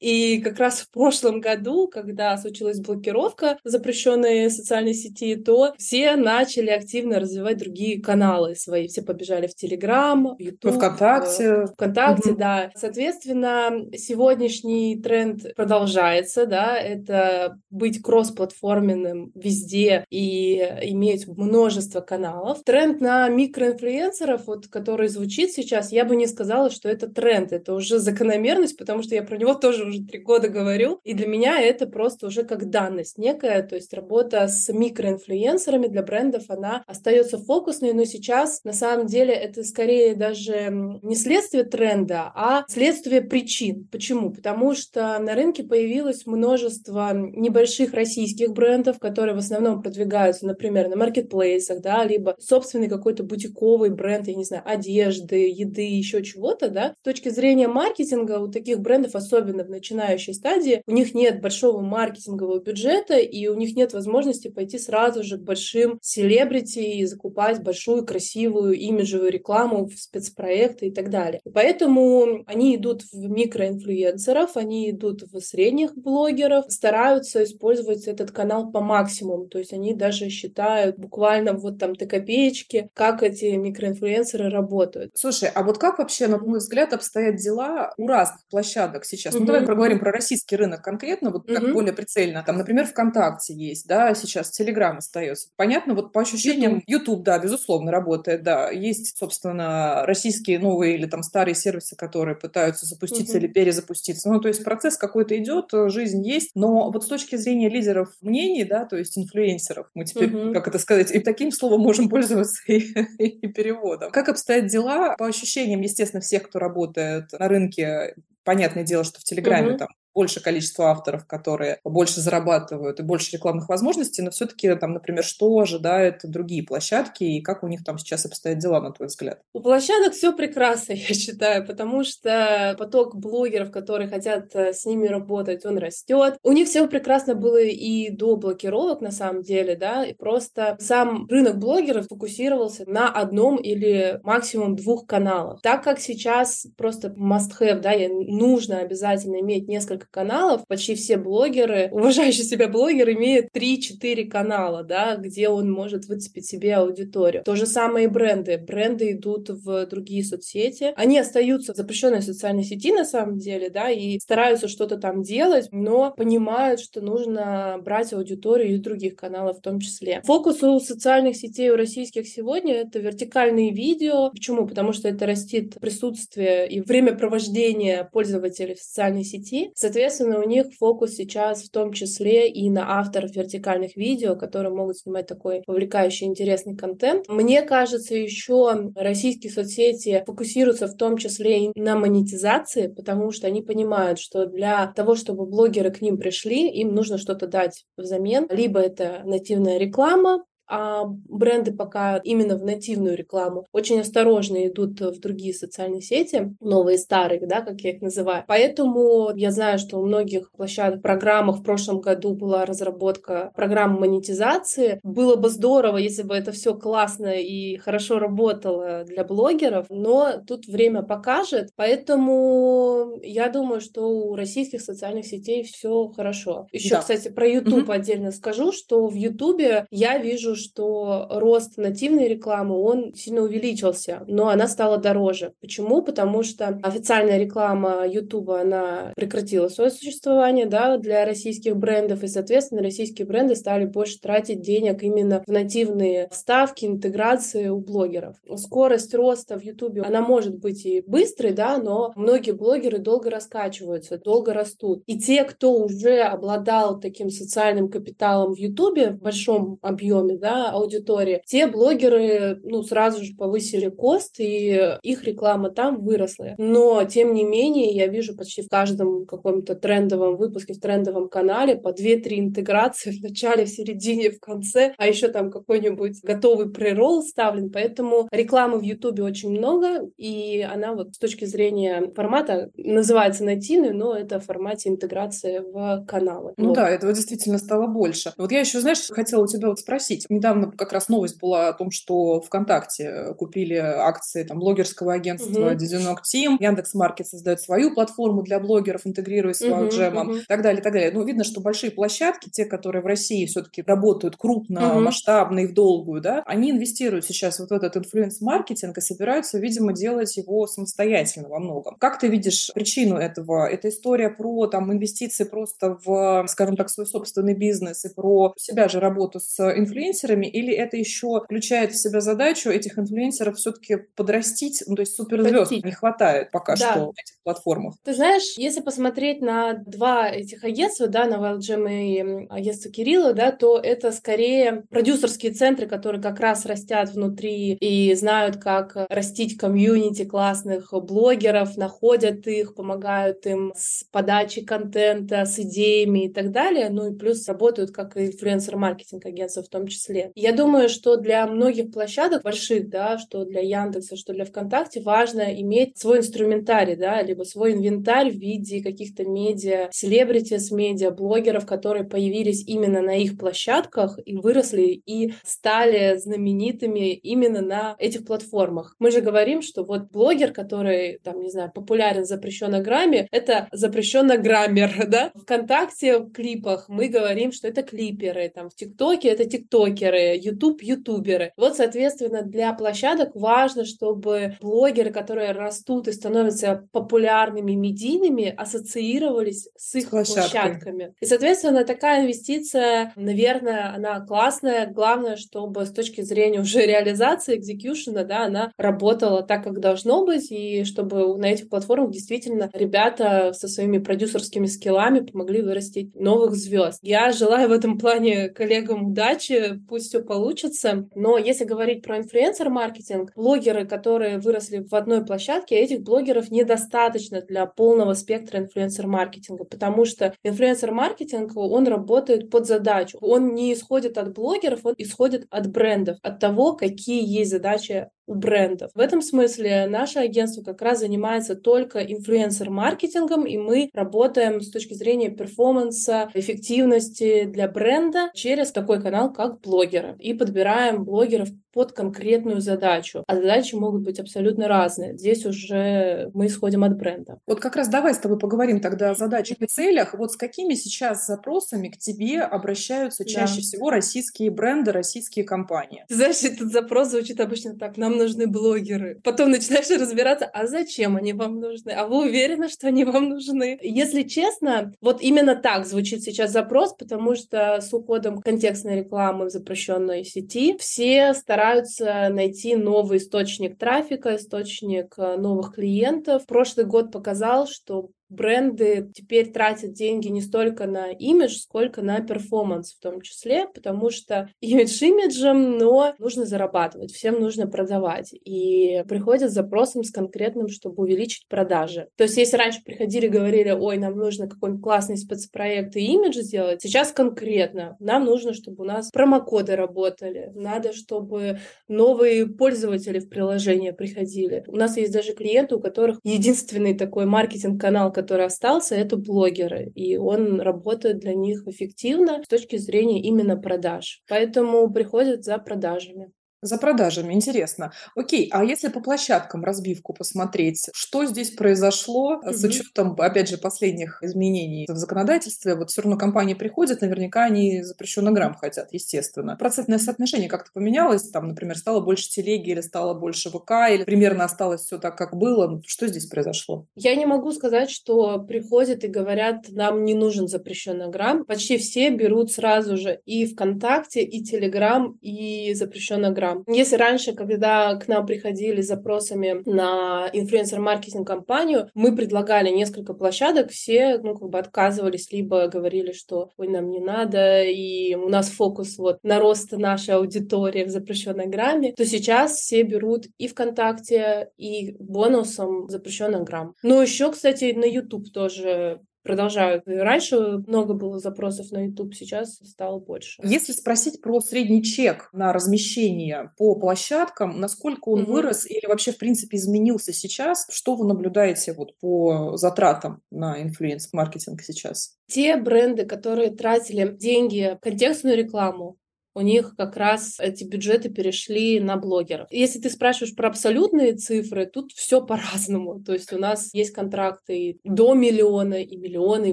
и 0.00 0.40
как 0.40 0.58
раз 0.58 0.80
в 0.80 0.90
прошлом 0.90 1.40
году, 1.40 1.88
когда 1.88 2.36
случилась 2.36 2.80
блокировка 2.80 3.58
запрещенной 3.64 4.50
социальной 4.50 4.94
сети, 4.94 5.36
то 5.36 5.74
все 5.78 6.16
начали 6.16 6.70
активно 6.70 7.20
развивать 7.20 7.58
другие 7.58 8.00
каналы 8.00 8.54
свои. 8.54 8.88
Все 8.88 9.02
побежали 9.02 9.46
в 9.46 9.54
Телеграм, 9.54 10.36
в 10.36 10.40
Ютуб. 10.40 10.74
ВКонтакте. 10.74 11.66
ВКонтакте, 11.66 12.30
угу. 12.30 12.38
да. 12.38 12.70
Соответственно, 12.74 13.70
сегодняшний 13.96 15.00
тренд 15.00 15.54
продолжается, 15.54 16.46
да, 16.46 16.78
это 16.78 17.58
быть 17.70 18.02
кроссплатформенным 18.02 19.32
везде 19.34 20.04
и 20.10 20.56
иметь 20.82 21.26
множество 21.26 22.00
каналов. 22.00 22.62
Тренд 22.64 23.00
на 23.00 23.28
микроинфлюенсеров, 23.28 24.46
вот, 24.46 24.68
который 24.68 25.08
звучит 25.08 25.52
сейчас, 25.52 25.92
я 25.92 26.04
бы 26.04 26.16
не 26.16 26.26
сказала, 26.26 26.70
что 26.70 26.88
это 26.88 27.08
тренд, 27.08 27.52
это 27.52 27.74
уже 27.74 27.98
закономерность, 27.98 28.76
потому 28.76 29.02
что 29.02 29.14
я 29.14 29.22
про 29.22 29.36
него 29.36 29.54
тоже 29.54 29.77
тоже 29.78 29.90
уже 29.90 30.02
три 30.04 30.20
года 30.20 30.48
говорю, 30.48 31.00
и 31.04 31.14
для 31.14 31.26
меня 31.26 31.60
это 31.60 31.86
просто 31.86 32.26
уже 32.26 32.42
как 32.42 32.68
данность 32.70 33.18
некая, 33.18 33.62
то 33.62 33.76
есть 33.76 33.92
работа 33.94 34.48
с 34.48 34.72
микроинфлюенсерами 34.72 35.86
для 35.86 36.02
брендов, 36.02 36.44
она 36.48 36.82
остается 36.86 37.38
фокусной, 37.38 37.92
но 37.92 38.04
сейчас 38.04 38.64
на 38.64 38.72
самом 38.72 39.06
деле 39.06 39.32
это 39.32 39.62
скорее 39.62 40.14
даже 40.14 40.70
не 41.02 41.14
следствие 41.14 41.64
тренда, 41.64 42.32
а 42.34 42.64
следствие 42.68 43.20
причин. 43.20 43.88
Почему? 43.90 44.32
Потому 44.32 44.74
что 44.74 45.18
на 45.18 45.34
рынке 45.34 45.62
появилось 45.62 46.26
множество 46.26 47.12
небольших 47.14 47.94
российских 47.94 48.52
брендов, 48.52 48.98
которые 48.98 49.34
в 49.34 49.38
основном 49.38 49.82
продвигаются, 49.82 50.46
например, 50.46 50.88
на 50.88 50.96
маркетплейсах, 50.96 51.80
да, 51.80 52.04
либо 52.04 52.36
собственный 52.40 52.88
какой-то 52.88 53.22
бутиковый 53.22 53.90
бренд, 53.90 54.28
я 54.28 54.34
не 54.34 54.44
знаю, 54.44 54.62
одежды, 54.66 55.48
еды, 55.48 55.82
еще 55.82 56.22
чего-то, 56.22 56.68
да. 56.68 56.94
С 57.00 57.04
точки 57.04 57.28
зрения 57.28 57.68
маркетинга 57.68 58.38
у 58.40 58.48
таких 58.48 58.80
брендов, 58.80 59.14
особенно 59.14 59.67
начинающей 59.68 60.34
стадии, 60.34 60.82
у 60.86 60.92
них 60.92 61.14
нет 61.14 61.40
большого 61.40 61.80
маркетингового 61.80 62.60
бюджета, 62.60 63.16
и 63.16 63.46
у 63.48 63.54
них 63.54 63.76
нет 63.76 63.92
возможности 63.92 64.48
пойти 64.48 64.78
сразу 64.78 65.22
же 65.22 65.38
к 65.38 65.42
большим 65.42 65.98
селебрити 66.02 66.78
и 66.78 67.04
закупать 67.04 67.62
большую, 67.62 68.04
красивую, 68.04 68.74
имиджевую 68.74 69.30
рекламу 69.30 69.86
в 69.86 69.94
спецпроекты 69.94 70.86
и 70.86 70.90
так 70.90 71.10
далее. 71.10 71.40
И 71.44 71.50
поэтому 71.50 72.44
они 72.46 72.76
идут 72.76 73.02
в 73.12 73.28
микроинфлюенсеров, 73.28 74.56
они 74.56 74.90
идут 74.90 75.22
в 75.30 75.40
средних 75.40 75.94
блогеров, 75.96 76.66
стараются 76.68 77.44
использовать 77.44 78.06
этот 78.06 78.30
канал 78.30 78.70
по 78.70 78.80
максимуму. 78.80 79.46
То 79.46 79.58
есть 79.58 79.72
они 79.72 79.94
даже 79.94 80.28
считают 80.28 80.98
буквально 80.98 81.52
вот 81.52 81.78
там 81.78 81.94
до 81.94 82.06
копеечки, 82.06 82.90
как 82.94 83.22
эти 83.22 83.46
микроинфлюенсеры 83.56 84.50
работают. 84.50 85.12
Слушай, 85.14 85.50
а 85.54 85.62
вот 85.62 85.78
как 85.78 85.98
вообще, 85.98 86.26
на 86.26 86.38
мой 86.38 86.58
взгляд, 86.58 86.92
обстоят 86.92 87.36
дела 87.36 87.92
у 87.96 88.06
разных 88.06 88.40
площадок 88.50 89.04
сейчас? 89.04 89.34
Mm-hmm. 89.34 89.40
Ну, 89.40 89.46
давай 89.46 89.57
проговорим 89.66 89.98
про 89.98 90.12
российский 90.12 90.56
рынок 90.56 90.82
конкретно, 90.82 91.30
вот 91.30 91.46
как 91.46 91.62
mm-hmm. 91.62 91.72
более 91.72 91.92
прицельно. 91.92 92.42
Там, 92.44 92.58
например, 92.58 92.86
ВКонтакте 92.86 93.54
есть, 93.54 93.86
да, 93.86 94.14
сейчас 94.14 94.50
Телеграм 94.50 94.98
остается. 94.98 95.48
Понятно, 95.56 95.94
вот 95.94 96.12
по 96.12 96.20
ощущениям 96.20 96.82
YouTube, 96.86 97.22
да, 97.22 97.38
безусловно, 97.38 97.90
работает, 97.90 98.42
да. 98.42 98.70
Есть, 98.70 99.16
собственно, 99.16 100.04
российские 100.06 100.58
новые 100.58 100.94
или 100.94 101.06
там 101.06 101.22
старые 101.22 101.54
сервисы, 101.54 101.96
которые 101.96 102.36
пытаются 102.36 102.86
запуститься 102.86 103.38
или 103.38 103.46
перезапуститься. 103.46 104.30
Ну, 104.30 104.40
то 104.40 104.48
есть 104.48 104.64
процесс 104.64 104.96
какой-то 104.96 105.36
идет, 105.36 105.70
жизнь 105.90 106.26
есть, 106.26 106.50
но 106.54 106.90
вот 106.90 107.04
с 107.04 107.06
точки 107.06 107.36
зрения 107.36 107.68
лидеров 107.68 108.10
мнений, 108.20 108.64
да, 108.64 108.84
то 108.84 108.96
есть 108.96 109.18
инфлюенсеров, 109.18 109.86
мы 109.94 110.04
теперь, 110.04 110.30
mm-hmm. 110.30 110.52
как 110.52 110.68
это 110.68 110.78
сказать, 110.78 111.10
и 111.10 111.20
таким 111.20 111.50
словом 111.50 111.80
можем 111.82 112.08
пользоваться 112.08 112.60
и, 112.66 112.78
и 113.18 113.48
переводом. 113.48 114.10
Как 114.10 114.28
обстоят 114.28 114.66
дела 114.66 115.16
по 115.16 115.26
ощущениям, 115.26 115.80
естественно, 115.80 116.20
всех, 116.20 116.44
кто 116.44 116.58
работает 116.58 117.32
на 117.32 117.48
рынке 117.48 118.14
понятное 118.48 118.82
дело, 118.82 119.04
что 119.04 119.20
в 119.20 119.24
Телеграме 119.24 119.72
mm-hmm. 119.72 119.76
там 119.76 119.88
больше 120.18 120.42
количество 120.42 120.90
авторов, 120.90 121.28
которые 121.28 121.78
больше 121.84 122.20
зарабатывают 122.20 122.98
и 122.98 123.04
больше 123.04 123.36
рекламных 123.36 123.68
возможностей, 123.68 124.20
но 124.20 124.32
все-таки 124.32 124.74
там, 124.74 124.92
например, 124.92 125.22
что 125.22 125.56
ожидают 125.60 126.22
другие 126.24 126.64
площадки 126.64 127.22
и 127.22 127.40
как 127.40 127.62
у 127.62 127.68
них 127.68 127.84
там 127.84 127.98
сейчас 127.98 128.26
обстоят 128.26 128.58
дела, 128.58 128.80
на 128.80 128.90
твой 128.90 129.06
взгляд? 129.06 129.40
У 129.52 129.60
площадок 129.60 130.14
все 130.14 130.32
прекрасно, 130.32 130.92
я 130.94 131.14
считаю, 131.14 131.64
потому 131.64 132.02
что 132.02 132.74
поток 132.76 133.14
блогеров, 133.14 133.70
которые 133.70 134.08
хотят 134.08 134.56
э, 134.56 134.72
с 134.72 134.84
ними 134.84 135.06
работать, 135.06 135.64
он 135.64 135.78
растет. 135.78 136.36
У 136.42 136.50
них 136.50 136.66
все 136.66 136.88
прекрасно 136.88 137.36
было 137.36 137.62
и 137.62 138.10
до 138.10 138.34
блокировок, 138.34 139.00
на 139.00 139.12
самом 139.12 139.42
деле, 139.42 139.76
да, 139.76 140.04
и 140.04 140.14
просто 140.14 140.76
сам 140.80 141.28
рынок 141.28 141.58
блогеров 141.58 142.08
фокусировался 142.08 142.90
на 142.90 143.08
одном 143.08 143.54
или 143.54 144.18
максимум 144.24 144.74
двух 144.74 145.06
каналах. 145.06 145.60
Так 145.62 145.84
как 145.84 146.00
сейчас 146.00 146.66
просто 146.76 147.14
must-have, 147.16 147.78
да, 147.78 147.92
нужно 148.10 148.80
обязательно 148.80 149.38
иметь 149.42 149.68
несколько 149.68 150.07
каналов. 150.10 150.66
Почти 150.66 150.94
все 150.94 151.16
блогеры, 151.16 151.88
уважающие 151.92 152.44
себя 152.44 152.68
блогеры, 152.68 153.14
имеют 153.14 153.46
3-4 153.54 154.26
канала, 154.28 154.82
да, 154.82 155.16
где 155.16 155.48
он 155.48 155.70
может 155.70 156.06
выцепить 156.06 156.46
себе 156.46 156.76
аудиторию. 156.76 157.42
То 157.44 157.56
же 157.56 157.66
самое 157.66 158.06
и 158.06 158.08
бренды. 158.08 158.58
Бренды 158.58 159.12
идут 159.12 159.50
в 159.50 159.86
другие 159.86 160.24
соцсети. 160.24 160.92
Они 160.96 161.18
остаются 161.18 161.74
в 161.74 161.76
запрещенной 161.76 162.22
социальной 162.22 162.64
сети 162.64 162.92
на 162.92 163.04
самом 163.04 163.38
деле, 163.38 163.70
да, 163.70 163.90
и 163.90 164.18
стараются 164.18 164.68
что-то 164.68 164.96
там 164.96 165.22
делать, 165.22 165.68
но 165.72 166.12
понимают, 166.16 166.80
что 166.80 167.00
нужно 167.00 167.78
брать 167.84 168.12
аудиторию 168.12 168.74
из 168.74 168.80
других 168.80 169.16
каналов 169.16 169.58
в 169.58 169.62
том 169.62 169.80
числе. 169.80 170.22
Фокус 170.24 170.62
у 170.62 170.80
социальных 170.80 171.36
сетей 171.36 171.70
у 171.70 171.76
российских 171.76 172.26
сегодня— 172.28 172.74
это 172.74 172.98
вертикальные 172.98 173.72
видео. 173.72 174.30
Почему? 174.30 174.66
Потому 174.66 174.92
что 174.92 175.08
это 175.08 175.26
растит 175.26 175.74
присутствие 175.80 176.68
и 176.68 176.80
время 176.80 177.14
провождения 177.14 178.08
пользователей 178.12 178.74
в 178.74 178.80
социальной 178.82 179.24
сети. 179.24 179.70
Соответственно, 179.74 179.97
Соответственно, 179.98 180.38
у 180.38 180.48
них 180.48 180.66
фокус 180.78 181.14
сейчас 181.14 181.64
в 181.64 181.72
том 181.72 181.92
числе 181.92 182.48
и 182.48 182.70
на 182.70 183.00
авторов 183.00 183.34
вертикальных 183.34 183.96
видео, 183.96 184.36
которые 184.36 184.72
могут 184.72 184.98
снимать 184.98 185.26
такой 185.26 185.64
увлекающий, 185.66 186.28
интересный 186.28 186.76
контент. 186.76 187.24
Мне 187.28 187.62
кажется, 187.62 188.14
еще 188.14 188.92
российские 188.94 189.52
соцсети 189.52 190.22
фокусируются 190.24 190.86
в 190.86 190.96
том 190.96 191.16
числе 191.16 191.64
и 191.64 191.80
на 191.80 191.96
монетизации, 191.96 192.86
потому 192.86 193.32
что 193.32 193.48
они 193.48 193.60
понимают, 193.60 194.20
что 194.20 194.46
для 194.46 194.86
того, 194.94 195.16
чтобы 195.16 195.46
блогеры 195.46 195.90
к 195.90 196.00
ним 196.00 196.16
пришли, 196.16 196.70
им 196.70 196.94
нужно 196.94 197.18
что-то 197.18 197.48
дать 197.48 197.84
взамен. 197.96 198.46
Либо 198.50 198.78
это 198.78 199.22
нативная 199.24 199.78
реклама, 199.78 200.44
а 200.68 201.04
бренды 201.04 201.72
пока 201.72 202.18
именно 202.18 202.56
в 202.56 202.64
нативную 202.64 203.16
рекламу 203.16 203.66
очень 203.72 204.00
осторожно 204.00 204.66
идут 204.66 205.00
в 205.00 205.20
другие 205.20 205.54
социальные 205.54 206.02
сети, 206.02 206.54
новые 206.60 206.98
старые, 206.98 207.40
да, 207.46 207.60
как 207.60 207.80
я 207.80 207.92
их 207.92 208.02
называю. 208.02 208.44
Поэтому 208.46 209.30
я 209.34 209.50
знаю, 209.50 209.78
что 209.78 209.98
у 209.98 210.06
многих 210.06 210.50
площадок, 210.52 211.02
программах 211.02 211.58
в 211.58 211.62
прошлом 211.62 212.00
году 212.00 212.34
была 212.34 212.64
разработка 212.64 213.52
программы 213.54 214.00
монетизации. 214.00 215.00
Было 215.02 215.36
бы 215.36 215.48
здорово, 215.48 215.96
если 215.96 216.22
бы 216.22 216.34
это 216.34 216.52
все 216.52 216.74
классно 216.74 217.34
и 217.40 217.76
хорошо 217.78 218.18
работало 218.18 219.04
для 219.04 219.24
блогеров, 219.24 219.86
но 219.88 220.34
тут 220.46 220.66
время 220.66 221.02
покажет, 221.02 221.70
поэтому 221.76 223.18
я 223.22 223.48
думаю, 223.48 223.80
что 223.80 224.08
у 224.08 224.36
российских 224.36 224.82
социальных 224.82 225.26
сетей 225.26 225.62
все 225.62 226.08
хорошо. 226.08 226.66
Еще, 226.72 226.96
да. 226.96 227.00
кстати, 227.00 227.28
про 227.28 227.46
YouTube 227.46 227.88
mm-hmm. 227.88 227.94
отдельно 227.94 228.32
скажу, 228.32 228.72
что 228.72 229.06
в 229.06 229.14
YouTube 229.14 229.86
я 229.90 230.18
вижу, 230.18 230.54
что 230.58 231.26
рост 231.30 231.78
нативной 231.78 232.28
рекламы, 232.28 232.76
он 232.76 233.14
сильно 233.14 233.42
увеличился, 233.42 234.24
но 234.26 234.48
она 234.48 234.68
стала 234.68 234.98
дороже. 234.98 235.52
Почему? 235.60 236.02
Потому 236.02 236.42
что 236.42 236.78
официальная 236.82 237.38
реклама 237.38 238.06
YouTube, 238.06 238.50
она 238.50 239.12
прекратила 239.16 239.68
свое 239.68 239.90
существование, 239.90 240.66
да, 240.66 240.98
для 240.98 241.24
российских 241.24 241.76
брендов, 241.76 242.22
и, 242.22 242.28
соответственно, 242.28 242.82
российские 242.82 243.26
бренды 243.26 243.54
стали 243.54 243.84
больше 243.84 244.20
тратить 244.20 244.60
денег 244.60 245.02
именно 245.02 245.42
в 245.46 245.50
нативные 245.50 246.28
вставки, 246.30 246.84
интеграции 246.84 247.68
у 247.68 247.78
блогеров. 247.78 248.36
Скорость 248.56 249.14
роста 249.14 249.58
в 249.58 249.62
YouTube, 249.62 249.98
она 250.04 250.20
может 250.20 250.58
быть 250.58 250.84
и 250.84 251.02
быстрой, 251.06 251.52
да, 251.52 251.78
но 251.78 252.12
многие 252.16 252.52
блогеры 252.52 252.98
долго 252.98 253.30
раскачиваются, 253.30 254.18
долго 254.18 254.52
растут. 254.52 255.02
И 255.06 255.18
те, 255.18 255.44
кто 255.44 255.72
уже 255.74 256.20
обладал 256.20 256.98
таким 257.00 257.30
социальным 257.30 257.88
капиталом 257.88 258.54
в 258.54 258.58
YouTube 258.58 258.98
в 259.12 259.22
большом 259.22 259.78
объеме, 259.82 260.36
да, 260.36 260.47
да, 260.48 260.70
аудитории, 260.70 261.42
те 261.46 261.66
блогеры, 261.66 262.60
ну, 262.62 262.82
сразу 262.82 263.24
же 263.24 263.34
повысили 263.34 263.88
кост, 263.88 264.36
и 264.38 264.96
их 265.02 265.24
реклама 265.24 265.70
там 265.70 266.00
выросла. 266.00 266.54
Но, 266.58 267.04
тем 267.04 267.34
не 267.34 267.44
менее, 267.44 267.90
я 267.92 268.06
вижу 268.06 268.36
почти 268.36 268.62
в 268.62 268.68
каждом 268.68 269.26
каком-то 269.26 269.74
трендовом 269.74 270.36
выпуске, 270.36 270.74
в 270.74 270.80
трендовом 270.80 271.28
канале 271.28 271.76
по 271.76 271.88
2-3 271.88 272.38
интеграции 272.38 273.10
в 273.10 273.22
начале, 273.22 273.64
в 273.64 273.68
середине, 273.68 274.30
в 274.30 274.40
конце, 274.40 274.94
а 274.96 275.06
еще 275.06 275.28
там 275.28 275.50
какой-нибудь 275.50 276.20
готовый 276.22 276.70
преролл 276.70 277.22
ставлен, 277.22 277.70
поэтому 277.70 278.28
рекламы 278.30 278.78
в 278.78 278.82
Ютубе 278.82 279.22
очень 279.22 279.50
много, 279.50 280.08
и 280.16 280.62
она 280.62 280.94
вот 280.94 281.14
с 281.14 281.18
точки 281.18 281.44
зрения 281.44 282.10
формата 282.14 282.70
называется 282.76 283.44
нативной, 283.44 283.92
но 283.92 284.14
это 284.14 284.40
в 284.40 284.44
формате 284.46 284.88
интеграции 284.88 285.58
в 285.58 286.04
каналы. 286.06 286.54
Ну 286.56 286.68
вот. 286.68 286.74
да, 286.74 286.88
этого 286.88 287.12
действительно 287.12 287.58
стало 287.58 287.86
больше. 287.86 288.32
Вот 288.38 288.52
я 288.52 288.60
еще, 288.60 288.80
знаешь, 288.80 289.08
хотела 289.10 289.42
у 289.42 289.46
тебя 289.46 289.68
вот 289.68 289.80
спросить 289.80 290.26
недавно 290.38 290.72
как 290.72 290.92
раз 290.92 291.08
новость 291.08 291.38
была 291.40 291.68
о 291.68 291.72
том, 291.72 291.90
что 291.90 292.40
ВКонтакте 292.40 293.34
купили 293.38 293.74
акции 293.74 294.42
там, 294.42 294.58
блогерского 294.58 295.12
агентства. 295.14 295.74
Дизинок 295.74 296.22
Тим. 296.22 296.56
Яндекс 296.60 296.94
Маркет 296.94 297.26
создает 297.28 297.60
свою 297.60 297.94
платформу 297.94 298.42
для 298.42 298.58
блогеров, 298.60 299.02
интегрируя 299.04 299.54
с 299.54 299.62
джемом 299.62 300.36
и 300.36 300.44
так 300.46 300.62
далее, 300.62 300.80
и 300.80 300.82
так 300.82 300.92
далее. 300.92 301.10
Ну, 301.12 301.24
видно, 301.24 301.44
что 301.44 301.60
большие 301.60 301.90
площадки, 301.90 302.48
те, 302.48 302.64
которые 302.64 303.02
в 303.02 303.06
России 303.06 303.46
все-таки 303.46 303.82
работают 303.82 304.36
крупно, 304.36 304.94
масштабно 305.00 305.60
и 305.60 305.66
в 305.66 305.74
долгую, 305.74 306.20
да, 306.20 306.42
они 306.46 306.70
инвестируют 306.70 307.24
сейчас 307.24 307.58
вот 307.58 307.70
в 307.70 307.72
этот 307.72 307.96
инфлюенс-маркетинг 307.96 308.96
и 308.98 309.00
собираются, 309.00 309.58
видимо, 309.58 309.92
делать 309.92 310.36
его 310.36 310.66
самостоятельно 310.66 311.48
во 311.48 311.58
многом. 311.58 311.96
Как 311.98 312.18
ты 312.18 312.28
видишь 312.28 312.70
причину 312.74 313.16
этого? 313.16 313.66
Это 313.68 313.88
история 313.88 314.30
про 314.30 314.66
там 314.66 314.92
инвестиции 314.92 315.44
просто 315.44 315.98
в, 316.04 316.44
скажем 316.48 316.76
так, 316.76 316.90
свой 316.90 317.06
собственный 317.06 317.54
бизнес 317.54 318.04
и 318.04 318.14
про 318.14 318.52
себя 318.56 318.88
же 318.88 319.00
работу 319.00 319.40
с 319.40 319.58
инфлюенсерами, 319.60 320.17
инфлюенсерами, 320.18 320.46
или 320.46 320.72
это 320.72 320.96
еще 320.96 321.40
включает 321.44 321.92
в 321.92 322.00
себя 322.00 322.20
задачу 322.20 322.70
этих 322.70 322.98
инфлюенсеров 322.98 323.56
все-таки 323.56 323.96
подрастить, 324.16 324.82
ну, 324.86 324.96
то 324.96 325.00
есть 325.00 325.14
суперзвезд 325.14 325.70
не 325.84 325.92
хватает 325.92 326.50
пока 326.50 326.74
да. 326.76 326.92
что 326.92 327.12
этих 327.16 327.42
платформах. 327.42 327.94
Ты 328.04 328.14
знаешь, 328.14 328.56
если 328.56 328.80
посмотреть 328.80 329.40
на 329.40 329.74
два 329.74 330.28
этих 330.28 330.64
агентства, 330.64 331.06
да, 331.06 331.26
на 331.26 331.34
WildGem 331.34 331.90
и 331.90 332.46
агентство 332.50 332.90
Кирилла, 332.90 333.32
да, 333.32 333.52
то 333.52 333.78
это 333.78 334.12
скорее 334.12 334.84
продюсерские 334.90 335.52
центры, 335.52 335.86
которые 335.86 336.22
как 336.22 336.40
раз 336.40 336.66
растят 336.66 337.10
внутри 337.10 337.74
и 337.74 338.14
знают, 338.14 338.56
как 338.56 338.96
растить 339.08 339.56
комьюнити 339.56 340.24
классных 340.24 340.92
блогеров, 340.92 341.76
находят 341.76 342.46
их, 342.46 342.74
помогают 342.74 343.46
им 343.46 343.72
с 343.76 344.04
подачей 344.10 344.64
контента, 344.64 345.44
с 345.44 345.58
идеями 345.58 346.26
и 346.26 346.32
так 346.32 346.50
далее, 346.50 346.88
ну 346.90 347.12
и 347.12 347.16
плюс 347.16 347.46
работают 347.48 347.90
как 347.90 348.16
инфлюенсер-маркетинг 348.16 349.24
агентства 349.24 349.62
в 349.62 349.68
том 349.68 349.86
числе 349.86 350.07
числе. 350.08 350.32
Я 350.34 350.52
думаю, 350.52 350.88
что 350.88 351.16
для 351.16 351.46
многих 351.46 351.90
площадок 351.90 352.42
больших, 352.42 352.88
да, 352.88 353.18
что 353.18 353.44
для 353.44 353.60
Яндекса, 353.60 354.16
что 354.16 354.32
для 354.32 354.44
ВКонтакте, 354.44 355.00
важно 355.00 355.54
иметь 355.60 355.98
свой 355.98 356.18
инструментарий, 356.18 356.96
да, 356.96 357.22
либо 357.22 357.42
свой 357.44 357.74
инвентарь 357.74 358.30
в 358.30 358.36
виде 358.36 358.82
каких-то 358.82 359.24
медиа, 359.24 359.88
селебритис 359.90 360.70
медиа, 360.70 361.10
блогеров, 361.10 361.66
которые 361.66 362.04
появились 362.04 362.66
именно 362.66 363.02
на 363.02 363.16
их 363.16 363.38
площадках 363.38 364.18
и 364.24 364.36
выросли 364.36 365.02
и 365.06 365.32
стали 365.44 366.16
знаменитыми 366.16 367.14
именно 367.14 367.60
на 367.60 367.96
этих 367.98 368.24
платформах. 368.24 368.96
Мы 368.98 369.10
же 369.10 369.20
говорим, 369.20 369.62
что 369.62 369.84
вот 369.84 370.10
блогер, 370.10 370.52
который, 370.52 371.18
там, 371.22 371.40
не 371.40 371.50
знаю, 371.50 371.70
популярен 371.74 372.22
в 372.22 372.26
запрещенной 372.26 372.82
грамме, 372.82 373.28
это 373.30 373.68
запрещенный 373.72 374.38
граммер, 374.38 375.06
да? 375.08 375.30
Вконтакте 375.34 376.18
в 376.18 376.32
клипах 376.32 376.88
мы 376.88 377.08
говорим, 377.08 377.52
что 377.52 377.68
это 377.68 377.82
клиперы, 377.82 378.50
там, 378.54 378.70
в 378.70 378.74
ТикТоке 378.74 379.28
это 379.28 379.44
тиктокеры, 379.44 379.97
Ютуб— 380.00 380.82
ютуберы. 380.82 381.52
Вот, 381.56 381.76
соответственно, 381.76 382.42
для 382.42 382.72
площадок 382.72 383.30
важно, 383.34 383.84
чтобы 383.84 384.56
блогеры, 384.60 385.10
которые 385.10 385.52
растут 385.52 386.08
и 386.08 386.12
становятся 386.12 386.88
популярными, 386.92 387.72
медийными, 387.72 388.54
ассоциировались 388.56 389.68
с 389.76 389.94
их 389.94 390.10
площадками. 390.10 391.14
И, 391.20 391.26
соответственно, 391.26 391.84
такая 391.84 392.22
инвестиция, 392.22 393.12
наверное, 393.16 393.94
она 393.94 394.20
классная. 394.20 394.86
Главное, 394.86 395.36
чтобы 395.36 395.84
с 395.86 395.92
точки 395.92 396.20
зрения 396.22 396.60
уже 396.60 396.84
реализации, 396.86 397.56
экзекьюшена, 397.56 398.24
да, 398.24 398.44
она 398.44 398.72
работала 398.76 399.42
так, 399.42 399.64
как 399.64 399.80
должно 399.80 400.24
быть, 400.24 400.50
и 400.50 400.84
чтобы 400.84 401.36
на 401.38 401.46
этих 401.46 401.68
платформах 401.68 402.10
действительно 402.10 402.70
ребята 402.72 403.52
со 403.52 403.68
своими 403.68 403.98
продюсерскими 403.98 404.66
скиллами 404.66 405.20
помогли 405.20 405.62
вырастить 405.62 406.14
новых 406.14 406.54
звезд. 406.54 406.98
Я 407.02 407.32
желаю 407.32 407.68
в 407.68 407.72
этом 407.72 407.98
плане 407.98 408.48
коллегам 408.48 409.08
удачи, 409.08 409.80
пусть 409.88 410.08
все 410.08 410.22
получится. 410.22 411.08
Но 411.14 411.38
если 411.38 411.64
говорить 411.64 412.02
про 412.02 412.18
инфлюенсер-маркетинг, 412.18 413.32
блогеры, 413.34 413.86
которые 413.86 414.38
выросли 414.38 414.78
в 414.78 414.94
одной 414.94 415.24
площадке, 415.24 415.76
этих 415.76 416.02
блогеров 416.02 416.50
недостаточно 416.50 417.40
для 417.40 417.66
полного 417.66 418.14
спектра 418.14 418.58
инфлюенсер-маркетинга, 418.58 419.64
потому 419.64 420.04
что 420.04 420.34
инфлюенсер-маркетинг, 420.44 421.56
он 421.56 421.86
работает 421.88 422.50
под 422.50 422.66
задачу. 422.66 423.18
Он 423.20 423.54
не 423.54 423.72
исходит 423.72 424.18
от 424.18 424.34
блогеров, 424.34 424.80
он 424.84 424.94
исходит 424.98 425.46
от 425.50 425.70
брендов, 425.70 426.18
от 426.22 426.38
того, 426.38 426.74
какие 426.74 427.26
есть 427.26 427.50
задачи 427.50 428.08
у 428.28 428.34
брендов. 428.34 428.90
В 428.94 429.00
этом 429.00 429.22
смысле 429.22 429.86
наше 429.88 430.18
агентство 430.18 430.62
как 430.62 430.82
раз 430.82 431.00
занимается 431.00 431.56
только 431.56 432.00
инфлюенсер-маркетингом, 432.00 433.46
и 433.46 433.56
мы 433.56 433.90
работаем 433.94 434.60
с 434.60 434.70
точки 434.70 434.92
зрения 434.92 435.30
перформанса, 435.30 436.30
эффективности 436.34 437.44
для 437.44 437.68
бренда 437.68 438.30
через 438.34 438.70
такой 438.70 439.00
канал, 439.00 439.32
как 439.32 439.60
блогеры. 439.78 440.16
И 440.18 440.34
подбираем 440.34 441.04
блогеров 441.04 441.48
под 441.72 441.92
конкретную 441.92 442.60
задачу. 442.60 443.22
А 443.28 443.36
задачи 443.36 443.74
могут 443.76 444.02
быть 444.02 444.18
абсолютно 444.18 444.66
разные. 444.66 445.16
Здесь 445.16 445.46
уже 445.46 446.30
мы 446.34 446.46
исходим 446.46 446.82
от 446.82 446.96
бренда. 446.96 447.38
Вот 447.46 447.60
как 447.60 447.76
раз 447.76 447.88
давай 447.88 448.14
с 448.14 448.18
тобой 448.18 448.38
поговорим 448.38 448.80
тогда 448.80 449.10
о 449.10 449.14
задачах 449.14 449.58
и 449.60 449.66
целях. 449.66 450.14
Вот 450.14 450.32
с 450.32 450.36
какими 450.36 450.74
сейчас 450.74 451.26
запросами 451.26 451.88
к 451.88 451.98
тебе 451.98 452.40
обращаются 452.40 453.24
чаще 453.24 453.56
да. 453.56 453.60
всего 453.60 453.90
российские 453.90 454.50
бренды, 454.50 454.90
российские 454.90 455.44
компании? 455.44 456.04
Ты 456.08 456.16
знаешь, 456.16 456.42
этот 456.42 456.72
запрос 456.72 457.10
звучит 457.10 457.38
обычно 457.38 457.76
так. 457.76 457.96
Нам 457.96 458.16
нужны 458.16 458.48
блогеры. 458.48 459.20
Потом 459.22 459.50
начинаешь 459.50 459.88
разбираться, 460.00 460.46
а 460.46 460.66
зачем 460.66 461.16
они 461.16 461.32
вам 461.32 461.60
нужны? 461.60 461.90
А 461.90 462.06
вы 462.06 462.26
уверены, 462.26 462.68
что 462.68 462.88
они 462.88 463.04
вам 463.04 463.28
нужны? 463.28 463.78
Если 463.82 464.22
честно, 464.22 464.92
вот 465.00 465.20
именно 465.20 465.54
так 465.54 465.86
звучит 465.86 466.22
сейчас 466.22 466.50
запрос, 466.50 466.94
потому 466.94 467.36
что 467.36 467.80
с 467.80 467.92
уходом 467.92 468.40
контекстной 468.40 468.96
рекламы 468.96 469.48
запрещенной 469.68 470.24
сети 470.24 470.76
все 470.78 471.34
стараются 471.34 472.28
найти 472.30 472.74
новый 472.74 473.18
источник 473.18 473.78
трафика, 473.78 474.36
источник 474.36 475.14
э, 475.18 475.36
новых 475.36 475.74
клиентов. 475.74 476.46
Прошлый 476.46 476.86
год 476.86 477.12
показал, 477.12 477.66
что 477.66 478.08
бренды 478.28 479.10
теперь 479.14 479.50
тратят 479.50 479.92
деньги 479.92 480.28
не 480.28 480.40
столько 480.40 480.86
на 480.86 481.10
имидж, 481.10 481.56
сколько 481.56 482.02
на 482.02 482.20
перформанс 482.20 482.94
в 482.94 483.00
том 483.00 483.20
числе, 483.20 483.66
потому 483.74 484.10
что 484.10 484.50
имидж 484.60 485.02
имиджем, 485.02 485.78
но 485.78 486.14
нужно 486.18 486.44
зарабатывать, 486.44 487.12
всем 487.12 487.40
нужно 487.40 487.66
продавать. 487.66 488.32
И 488.32 489.02
приходят 489.08 489.50
с 489.50 489.54
запросом 489.54 490.04
с 490.04 490.10
конкретным, 490.10 490.68
чтобы 490.68 491.02
увеличить 491.02 491.46
продажи. 491.48 492.08
То 492.16 492.24
есть 492.24 492.36
если 492.36 492.56
раньше 492.56 492.82
приходили 492.84 493.26
и 493.26 493.30
говорили, 493.30 493.70
ой, 493.70 493.98
нам 493.98 494.16
нужно 494.16 494.48
какой-нибудь 494.48 494.82
классный 494.82 495.16
спецпроект 495.16 495.96
и 495.96 496.00
имидж 496.00 496.38
сделать, 496.38 496.82
сейчас 496.82 497.12
конкретно 497.12 497.96
нам 498.00 498.24
нужно, 498.24 498.54
чтобы 498.54 498.84
у 498.84 498.86
нас 498.86 499.10
промокоды 499.10 499.76
работали, 499.76 500.52
надо, 500.54 500.92
чтобы 500.92 501.58
новые 501.88 502.46
пользователи 502.46 503.18
в 503.18 503.28
приложение 503.28 503.92
приходили. 503.92 504.64
У 504.66 504.76
нас 504.76 504.96
есть 504.96 505.12
даже 505.12 505.32
клиенты, 505.32 505.76
у 505.76 505.80
которых 505.80 506.18
единственный 506.24 506.94
такой 506.94 507.26
маркетинг-канал, 507.26 508.12
который 508.18 508.46
остался, 508.46 508.96
это 508.96 509.16
блогеры, 509.16 509.92
и 509.94 510.16
он 510.16 510.60
работает 510.60 511.20
для 511.20 511.34
них 511.34 511.62
эффективно 511.66 512.42
с 512.42 512.48
точки 512.48 512.76
зрения 512.76 513.22
именно 513.22 513.56
продаж. 513.56 514.22
Поэтому 514.28 514.92
приходят 514.92 515.44
за 515.44 515.58
продажами. 515.58 516.32
За 516.60 516.76
продажами, 516.76 517.34
интересно. 517.34 517.92
Окей, 518.16 518.48
а 518.50 518.64
если 518.64 518.88
по 518.88 519.00
площадкам 519.00 519.62
разбивку 519.62 520.12
посмотреть, 520.12 520.88
что 520.92 521.24
здесь 521.24 521.52
произошло 521.52 522.40
mm-hmm. 522.42 522.52
с 522.52 522.64
учетом, 522.64 523.14
опять 523.16 523.48
же, 523.48 523.58
последних 523.58 524.20
изменений 524.24 524.84
в 524.88 524.96
законодательстве? 524.96 525.76
Вот 525.76 525.90
все 525.90 526.02
равно 526.02 526.18
компании 526.18 526.54
приходят, 526.54 527.00
наверняка 527.00 527.44
они 527.44 527.84
запрещенный 527.84 528.32
грамм 528.32 528.54
хотят, 528.54 528.88
естественно. 528.92 529.54
Процентное 529.56 529.98
соотношение 529.98 530.48
как-то 530.48 530.72
поменялось, 530.72 531.30
там, 531.30 531.46
например, 531.46 531.78
стало 531.78 532.00
больше 532.00 532.28
телеги 532.28 532.70
или 532.70 532.80
стало 532.80 533.14
больше 533.14 533.50
ВК, 533.50 533.70
или 533.92 534.02
примерно 534.02 534.44
осталось 534.44 534.80
все 534.80 534.98
так, 534.98 535.16
как 535.16 535.36
было. 535.36 535.80
Что 535.86 536.08
здесь 536.08 536.26
произошло? 536.26 536.86
Я 536.96 537.14
не 537.14 537.24
могу 537.24 537.52
сказать, 537.52 537.88
что 537.88 538.40
приходят 538.40 539.04
и 539.04 539.08
говорят, 539.08 539.66
нам 539.68 540.04
не 540.04 540.14
нужен 540.14 540.48
запрещенный 540.48 541.08
грамм. 541.08 541.44
Почти 541.44 541.78
все 541.78 542.10
берут 542.10 542.50
сразу 542.50 542.96
же 542.96 543.20
и 543.26 543.46
ВКонтакте, 543.46 544.24
и 544.24 544.42
Телеграм, 544.42 545.16
и 545.20 545.72
запрещенный 545.74 546.32
грамм 546.32 546.47
Инстаграм. 546.48 546.64
Если 546.66 546.96
раньше, 546.96 547.32
когда 547.32 547.94
к 547.96 548.08
нам 548.08 548.26
приходили 548.26 548.80
с 548.80 548.88
запросами 548.88 549.62
на 549.66 550.28
инфлюенсер-маркетинг 550.32 551.26
компанию, 551.26 551.90
мы 551.94 552.14
предлагали 552.14 552.70
несколько 552.70 553.14
площадок, 553.14 553.70
все, 553.70 554.18
ну, 554.18 554.34
как 554.36 554.48
бы 554.48 554.58
отказывались, 554.58 555.32
либо 555.32 555.68
говорили, 555.68 556.12
что 556.12 556.50
ой, 556.56 556.68
нам 556.68 556.90
не 556.90 557.00
надо, 557.00 557.64
и 557.64 558.14
у 558.14 558.28
нас 558.28 558.50
фокус 558.50 558.98
вот 558.98 559.18
на 559.22 559.38
рост 559.38 559.72
нашей 559.72 560.14
аудитории 560.14 560.84
в 560.84 560.90
запрещенной 560.90 561.46
грамме, 561.46 561.92
то 561.92 562.04
сейчас 562.04 562.56
все 562.56 562.82
берут 562.82 563.26
и 563.38 563.48
ВКонтакте, 563.48 564.50
и 564.56 564.96
бонусом 564.98 565.88
запрещенный 565.88 566.44
грамм. 566.44 566.74
Но 566.82 567.02
еще, 567.02 567.30
кстати, 567.30 567.72
на 567.76 567.84
YouTube 567.84 568.32
тоже 568.32 569.00
продолжают. 569.28 569.84
раньше 569.86 570.38
много 570.66 570.94
было 570.94 571.18
запросов 571.18 571.70
на 571.70 571.84
YouTube, 571.84 572.14
сейчас 572.14 572.56
стало 572.64 572.98
больше. 572.98 573.40
Если 573.44 573.72
спросить 573.72 574.22
про 574.22 574.40
средний 574.40 574.82
чек 574.82 575.28
на 575.32 575.52
размещение 575.52 576.52
по 576.56 576.74
площадкам, 576.74 577.60
насколько 577.60 578.08
он 578.08 578.22
mm-hmm. 578.22 578.26
вырос 578.26 578.66
или 578.66 578.86
вообще, 578.86 579.12
в 579.12 579.18
принципе, 579.18 579.58
изменился 579.58 580.14
сейчас, 580.14 580.66
что 580.70 580.94
вы 580.96 581.06
наблюдаете 581.06 581.74
вот 581.74 581.94
по 582.00 582.56
затратам 582.56 583.20
на 583.30 583.60
инфлюенс-маркетинг 583.62 584.62
сейчас? 584.62 585.18
Те 585.28 585.56
бренды, 585.58 586.06
которые 586.06 586.50
тратили 586.50 587.14
деньги 587.14 587.76
в 587.78 587.84
контекстную 587.84 588.36
рекламу, 588.36 588.96
у 589.38 589.40
них 589.40 589.74
как 589.76 589.96
раз 589.96 590.38
эти 590.40 590.64
бюджеты 590.64 591.10
перешли 591.10 591.78
на 591.78 591.96
блогеров. 591.96 592.48
Если 592.50 592.80
ты 592.80 592.90
спрашиваешь 592.90 593.36
про 593.36 593.48
абсолютные 593.48 594.14
цифры, 594.14 594.66
тут 594.66 594.90
все 594.92 595.24
по-разному. 595.24 596.02
То 596.02 596.12
есть 596.12 596.32
у 596.32 596.38
нас 596.38 596.74
есть 596.74 596.90
контракты 596.90 597.78
до 597.84 598.14
миллиона, 598.14 598.82
и 598.82 598.96
миллионы 598.96 599.50
и 599.50 599.52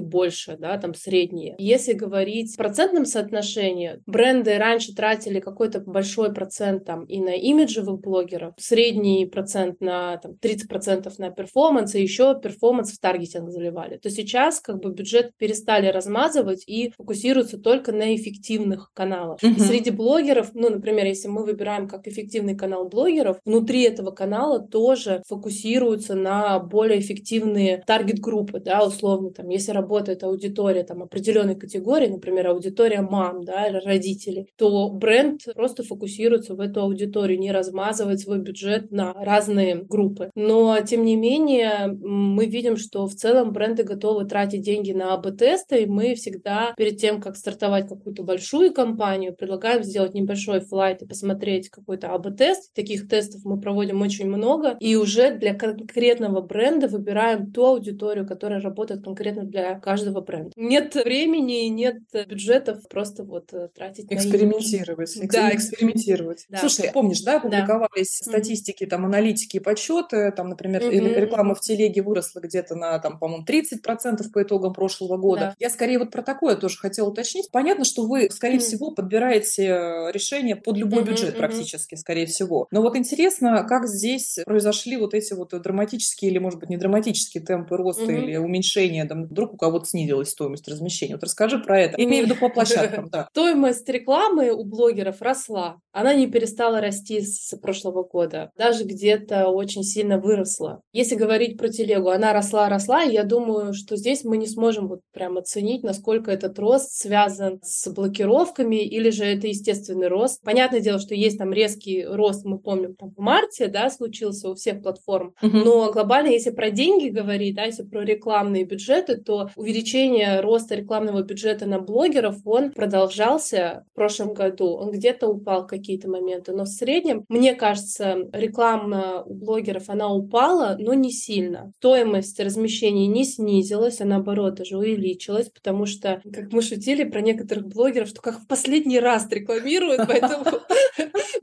больше, 0.00 0.56
да, 0.58 0.76
там 0.78 0.92
средние. 0.94 1.54
Если 1.58 1.92
говорить 1.92 2.54
в 2.54 2.56
процентном 2.56 3.06
соотношении, 3.06 4.00
бренды 4.06 4.58
раньше 4.58 4.92
тратили 4.92 5.38
какой-то 5.38 5.78
большой 5.78 6.34
процент 6.34 6.84
там 6.84 7.04
и 7.04 7.20
на 7.20 7.36
имиджевых 7.36 8.00
блогеров, 8.00 8.54
средний 8.58 9.24
процент 9.26 9.80
на 9.80 10.16
там, 10.16 10.32
30% 10.32 11.12
на 11.18 11.30
performance, 11.30 11.94
и 11.94 12.02
еще 12.02 12.36
performance 12.40 12.90
в 12.90 12.98
таргетинг 12.98 13.50
заливали. 13.50 13.98
То 13.98 14.10
сейчас 14.10 14.60
как 14.60 14.80
бы 14.80 14.90
бюджет 14.92 15.30
перестали 15.38 15.86
размазывать 15.86 16.64
и 16.66 16.92
фокусируются 16.96 17.58
только 17.58 17.92
на 17.92 18.16
эффективных 18.16 18.90
каналах. 18.92 19.40
Mm-hmm 19.40 19.75
среди 19.76 19.90
блогеров, 19.90 20.50
ну, 20.54 20.70
например, 20.70 21.04
если 21.04 21.28
мы 21.28 21.44
выбираем 21.44 21.86
как 21.86 22.08
эффективный 22.08 22.56
канал 22.56 22.88
блогеров, 22.88 23.38
внутри 23.44 23.82
этого 23.82 24.10
канала 24.10 24.58
тоже 24.60 25.22
фокусируются 25.28 26.14
на 26.14 26.58
более 26.58 26.98
эффективные 26.98 27.82
таргет-группы, 27.86 28.60
да, 28.60 28.84
условно, 28.84 29.30
там, 29.30 29.48
если 29.50 29.72
работает 29.72 30.24
аудитория 30.24 30.82
там 30.82 31.02
определенной 31.02 31.56
категории, 31.56 32.06
например, 32.06 32.48
аудитория 32.48 33.02
мам, 33.02 33.44
да, 33.44 33.68
родителей, 33.84 34.48
то 34.56 34.88
бренд 34.88 35.42
просто 35.54 35.82
фокусируется 35.82 36.54
в 36.54 36.60
эту 36.60 36.80
аудиторию, 36.80 37.38
не 37.38 37.52
размазывает 37.52 38.20
свой 38.20 38.38
бюджет 38.38 38.90
на 38.90 39.12
разные 39.12 39.84
группы. 39.84 40.30
Но, 40.34 40.78
тем 40.80 41.04
не 41.04 41.16
менее, 41.16 41.88
мы 41.88 42.46
видим, 42.46 42.76
что 42.76 43.06
в 43.06 43.14
целом 43.14 43.52
бренды 43.52 43.82
готовы 43.82 44.24
тратить 44.24 44.62
деньги 44.62 44.92
на 44.92 45.12
АБ-тесты, 45.14 45.82
и 45.82 45.86
мы 45.86 46.14
всегда 46.14 46.72
перед 46.78 46.96
тем, 46.98 47.20
как 47.20 47.36
стартовать 47.36 47.88
какую-то 47.88 48.22
большую 48.22 48.72
кампанию, 48.72 49.34
предлагаем 49.36 49.55
предлагаем 49.56 49.82
сделать 49.84 50.14
небольшой 50.14 50.60
флайт 50.60 51.02
и 51.02 51.06
посмотреть 51.06 51.70
какой-то 51.70 52.12
АБ-тест. 52.12 52.74
Таких 52.74 53.08
тестов 53.08 53.42
мы 53.44 53.58
проводим 53.58 54.02
очень 54.02 54.26
много. 54.26 54.76
И 54.80 54.96
уже 54.96 55.30
для 55.30 55.54
конкретного 55.54 56.40
бренда 56.42 56.88
выбираем 56.88 57.52
ту 57.52 57.64
аудиторию, 57.64 58.26
которая 58.26 58.60
работает 58.60 59.02
конкретно 59.02 59.44
для 59.44 59.78
каждого 59.80 60.20
бренда. 60.20 60.52
Нет 60.56 60.94
времени, 60.94 61.68
нет 61.68 61.98
бюджетов 62.12 62.86
просто 62.88 63.24
вот 63.24 63.52
э, 63.52 63.68
тратить 63.74 64.06
экспериментировать, 64.10 65.16
на 65.16 65.28
да, 65.28 65.54
экспериментировать. 65.54 66.44
Да. 66.48 66.58
Слушай, 66.58 66.90
помнишь, 66.92 67.22
да, 67.22 67.40
публиковались 67.40 68.20
да. 68.24 68.32
статистики, 68.32 68.84
там 68.86 69.06
аналитики, 69.06 69.58
подсчеты, 69.58 70.32
там, 70.32 70.50
например, 70.50 70.82
mm-hmm. 70.82 71.20
реклама 71.20 71.54
в 71.54 71.60
телеге 71.60 72.02
выросла 72.02 72.40
где-то 72.40 72.74
на, 72.74 72.98
там, 72.98 73.18
по-моему, 73.18 73.44
30% 73.46 74.30
по 74.32 74.42
итогам 74.42 74.74
прошлого 74.74 75.16
года. 75.16 75.40
Да. 75.40 75.54
Я 75.58 75.70
скорее 75.70 75.98
вот 75.98 76.10
про 76.10 76.22
такое 76.22 76.56
тоже 76.56 76.76
хотела 76.76 77.08
уточнить. 77.08 77.50
Понятно, 77.50 77.84
что 77.84 78.06
вы, 78.06 78.28
скорее 78.30 78.56
mm-hmm. 78.56 78.60
всего, 78.60 78.90
подбираете 78.90 79.45
э, 79.58 80.10
решение 80.12 80.56
под 80.56 80.76
любой 80.76 81.02
mm-hmm, 81.02 81.06
бюджет 81.06 81.34
mm-hmm. 81.34 81.38
практически, 81.38 81.94
скорее 81.94 82.26
всего. 82.26 82.66
Но 82.70 82.82
вот 82.82 82.96
интересно, 82.96 83.64
как 83.68 83.86
здесь 83.86 84.38
произошли 84.44 84.96
вот 84.96 85.14
эти 85.14 85.32
вот 85.32 85.50
драматические 85.50 86.30
или, 86.30 86.38
может 86.38 86.60
быть, 86.60 86.70
не 86.70 86.76
драматические 86.76 87.44
темпы 87.44 87.76
роста 87.76 88.04
mm-hmm. 88.04 88.24
или 88.24 88.36
уменьшения, 88.36 89.04
там, 89.04 89.24
вдруг 89.24 89.54
у 89.54 89.56
кого-то 89.56 89.86
снизилась 89.86 90.30
стоимость 90.30 90.68
размещения. 90.68 91.14
Вот 91.14 91.24
расскажи 91.24 91.58
про 91.58 91.80
это. 91.80 92.02
Имею 92.02 92.26
в 92.26 92.28
виду 92.28 92.40
по 92.40 92.48
площадкам, 92.48 93.08
да. 93.12 93.28
Стоимость 93.30 93.88
рекламы 93.88 94.50
у 94.50 94.64
блогеров 94.64 95.22
росла. 95.22 95.76
Она 95.92 96.14
не 96.14 96.26
перестала 96.26 96.80
расти 96.80 97.20
с 97.20 97.56
прошлого 97.56 98.02
года. 98.02 98.50
Даже 98.56 98.84
где-то 98.84 99.48
очень 99.48 99.82
сильно 99.82 100.18
выросла. 100.18 100.82
Если 100.92 101.14
говорить 101.14 101.56
про 101.56 101.68
телегу, 101.68 102.10
она 102.10 102.32
росла, 102.32 102.68
росла, 102.68 103.04
и 103.04 103.12
я 103.12 103.24
думаю, 103.24 103.72
что 103.74 103.96
здесь 103.96 104.24
мы 104.24 104.36
не 104.36 104.46
сможем 104.46 104.88
вот 104.88 105.00
прям 105.12 105.38
оценить, 105.38 105.82
насколько 105.82 106.30
этот 106.30 106.58
рост 106.58 106.92
связан 106.92 107.60
с 107.62 107.90
блокировками 107.90 108.76
или 108.76 109.10
же 109.10 109.35
это 109.36 109.46
естественный 109.46 110.08
рост. 110.08 110.42
Понятное 110.42 110.80
дело, 110.80 110.98
что 110.98 111.14
есть 111.14 111.38
там 111.38 111.52
резкий 111.52 112.04
рост, 112.04 112.44
мы 112.44 112.58
помним, 112.58 112.94
там 112.94 113.10
в 113.10 113.18
марте, 113.18 113.68
да, 113.68 113.90
случился 113.90 114.50
у 114.50 114.54
всех 114.54 114.82
платформ, 114.82 115.34
uh-huh. 115.42 115.64
но 115.64 115.92
глобально, 115.92 116.28
если 116.28 116.50
про 116.50 116.70
деньги 116.70 117.08
говорить, 117.08 117.54
да, 117.54 117.64
если 117.64 117.82
про 117.82 118.04
рекламные 118.04 118.64
бюджеты, 118.64 119.16
то 119.16 119.50
увеличение 119.56 120.40
роста 120.40 120.74
рекламного 120.74 121.22
бюджета 121.22 121.66
на 121.66 121.80
блогеров, 121.80 122.36
он 122.44 122.72
продолжался 122.72 123.84
в 123.92 123.94
прошлом 123.94 124.34
году. 124.34 124.68
Он 124.76 124.90
где-то 124.90 125.28
упал 125.28 125.64
в 125.64 125.66
какие-то 125.66 126.08
моменты, 126.08 126.52
но 126.52 126.64
в 126.64 126.68
среднем, 126.68 127.24
мне 127.28 127.54
кажется, 127.54 128.16
реклама 128.32 129.22
у 129.24 129.34
блогеров, 129.34 129.88
она 129.88 130.12
упала, 130.12 130.76
но 130.78 130.94
не 130.94 131.12
сильно. 131.12 131.72
Стоимость 131.78 132.38
размещения 132.40 133.06
не 133.06 133.24
снизилась, 133.24 134.00
а 134.00 134.04
наоборот 134.04 134.54
даже 134.54 134.76
увеличилась, 134.78 135.48
потому 135.48 135.86
что, 135.86 136.20
как 136.32 136.52
мы 136.52 136.62
шутили 136.62 137.04
про 137.04 137.20
некоторых 137.20 137.66
блогеров, 137.66 138.08
что 138.08 138.20
как 138.20 138.40
в 138.40 138.46
последний 138.46 138.98
раз 138.98 139.25
рекламируют, 139.32 140.02
поэтому 140.06 140.44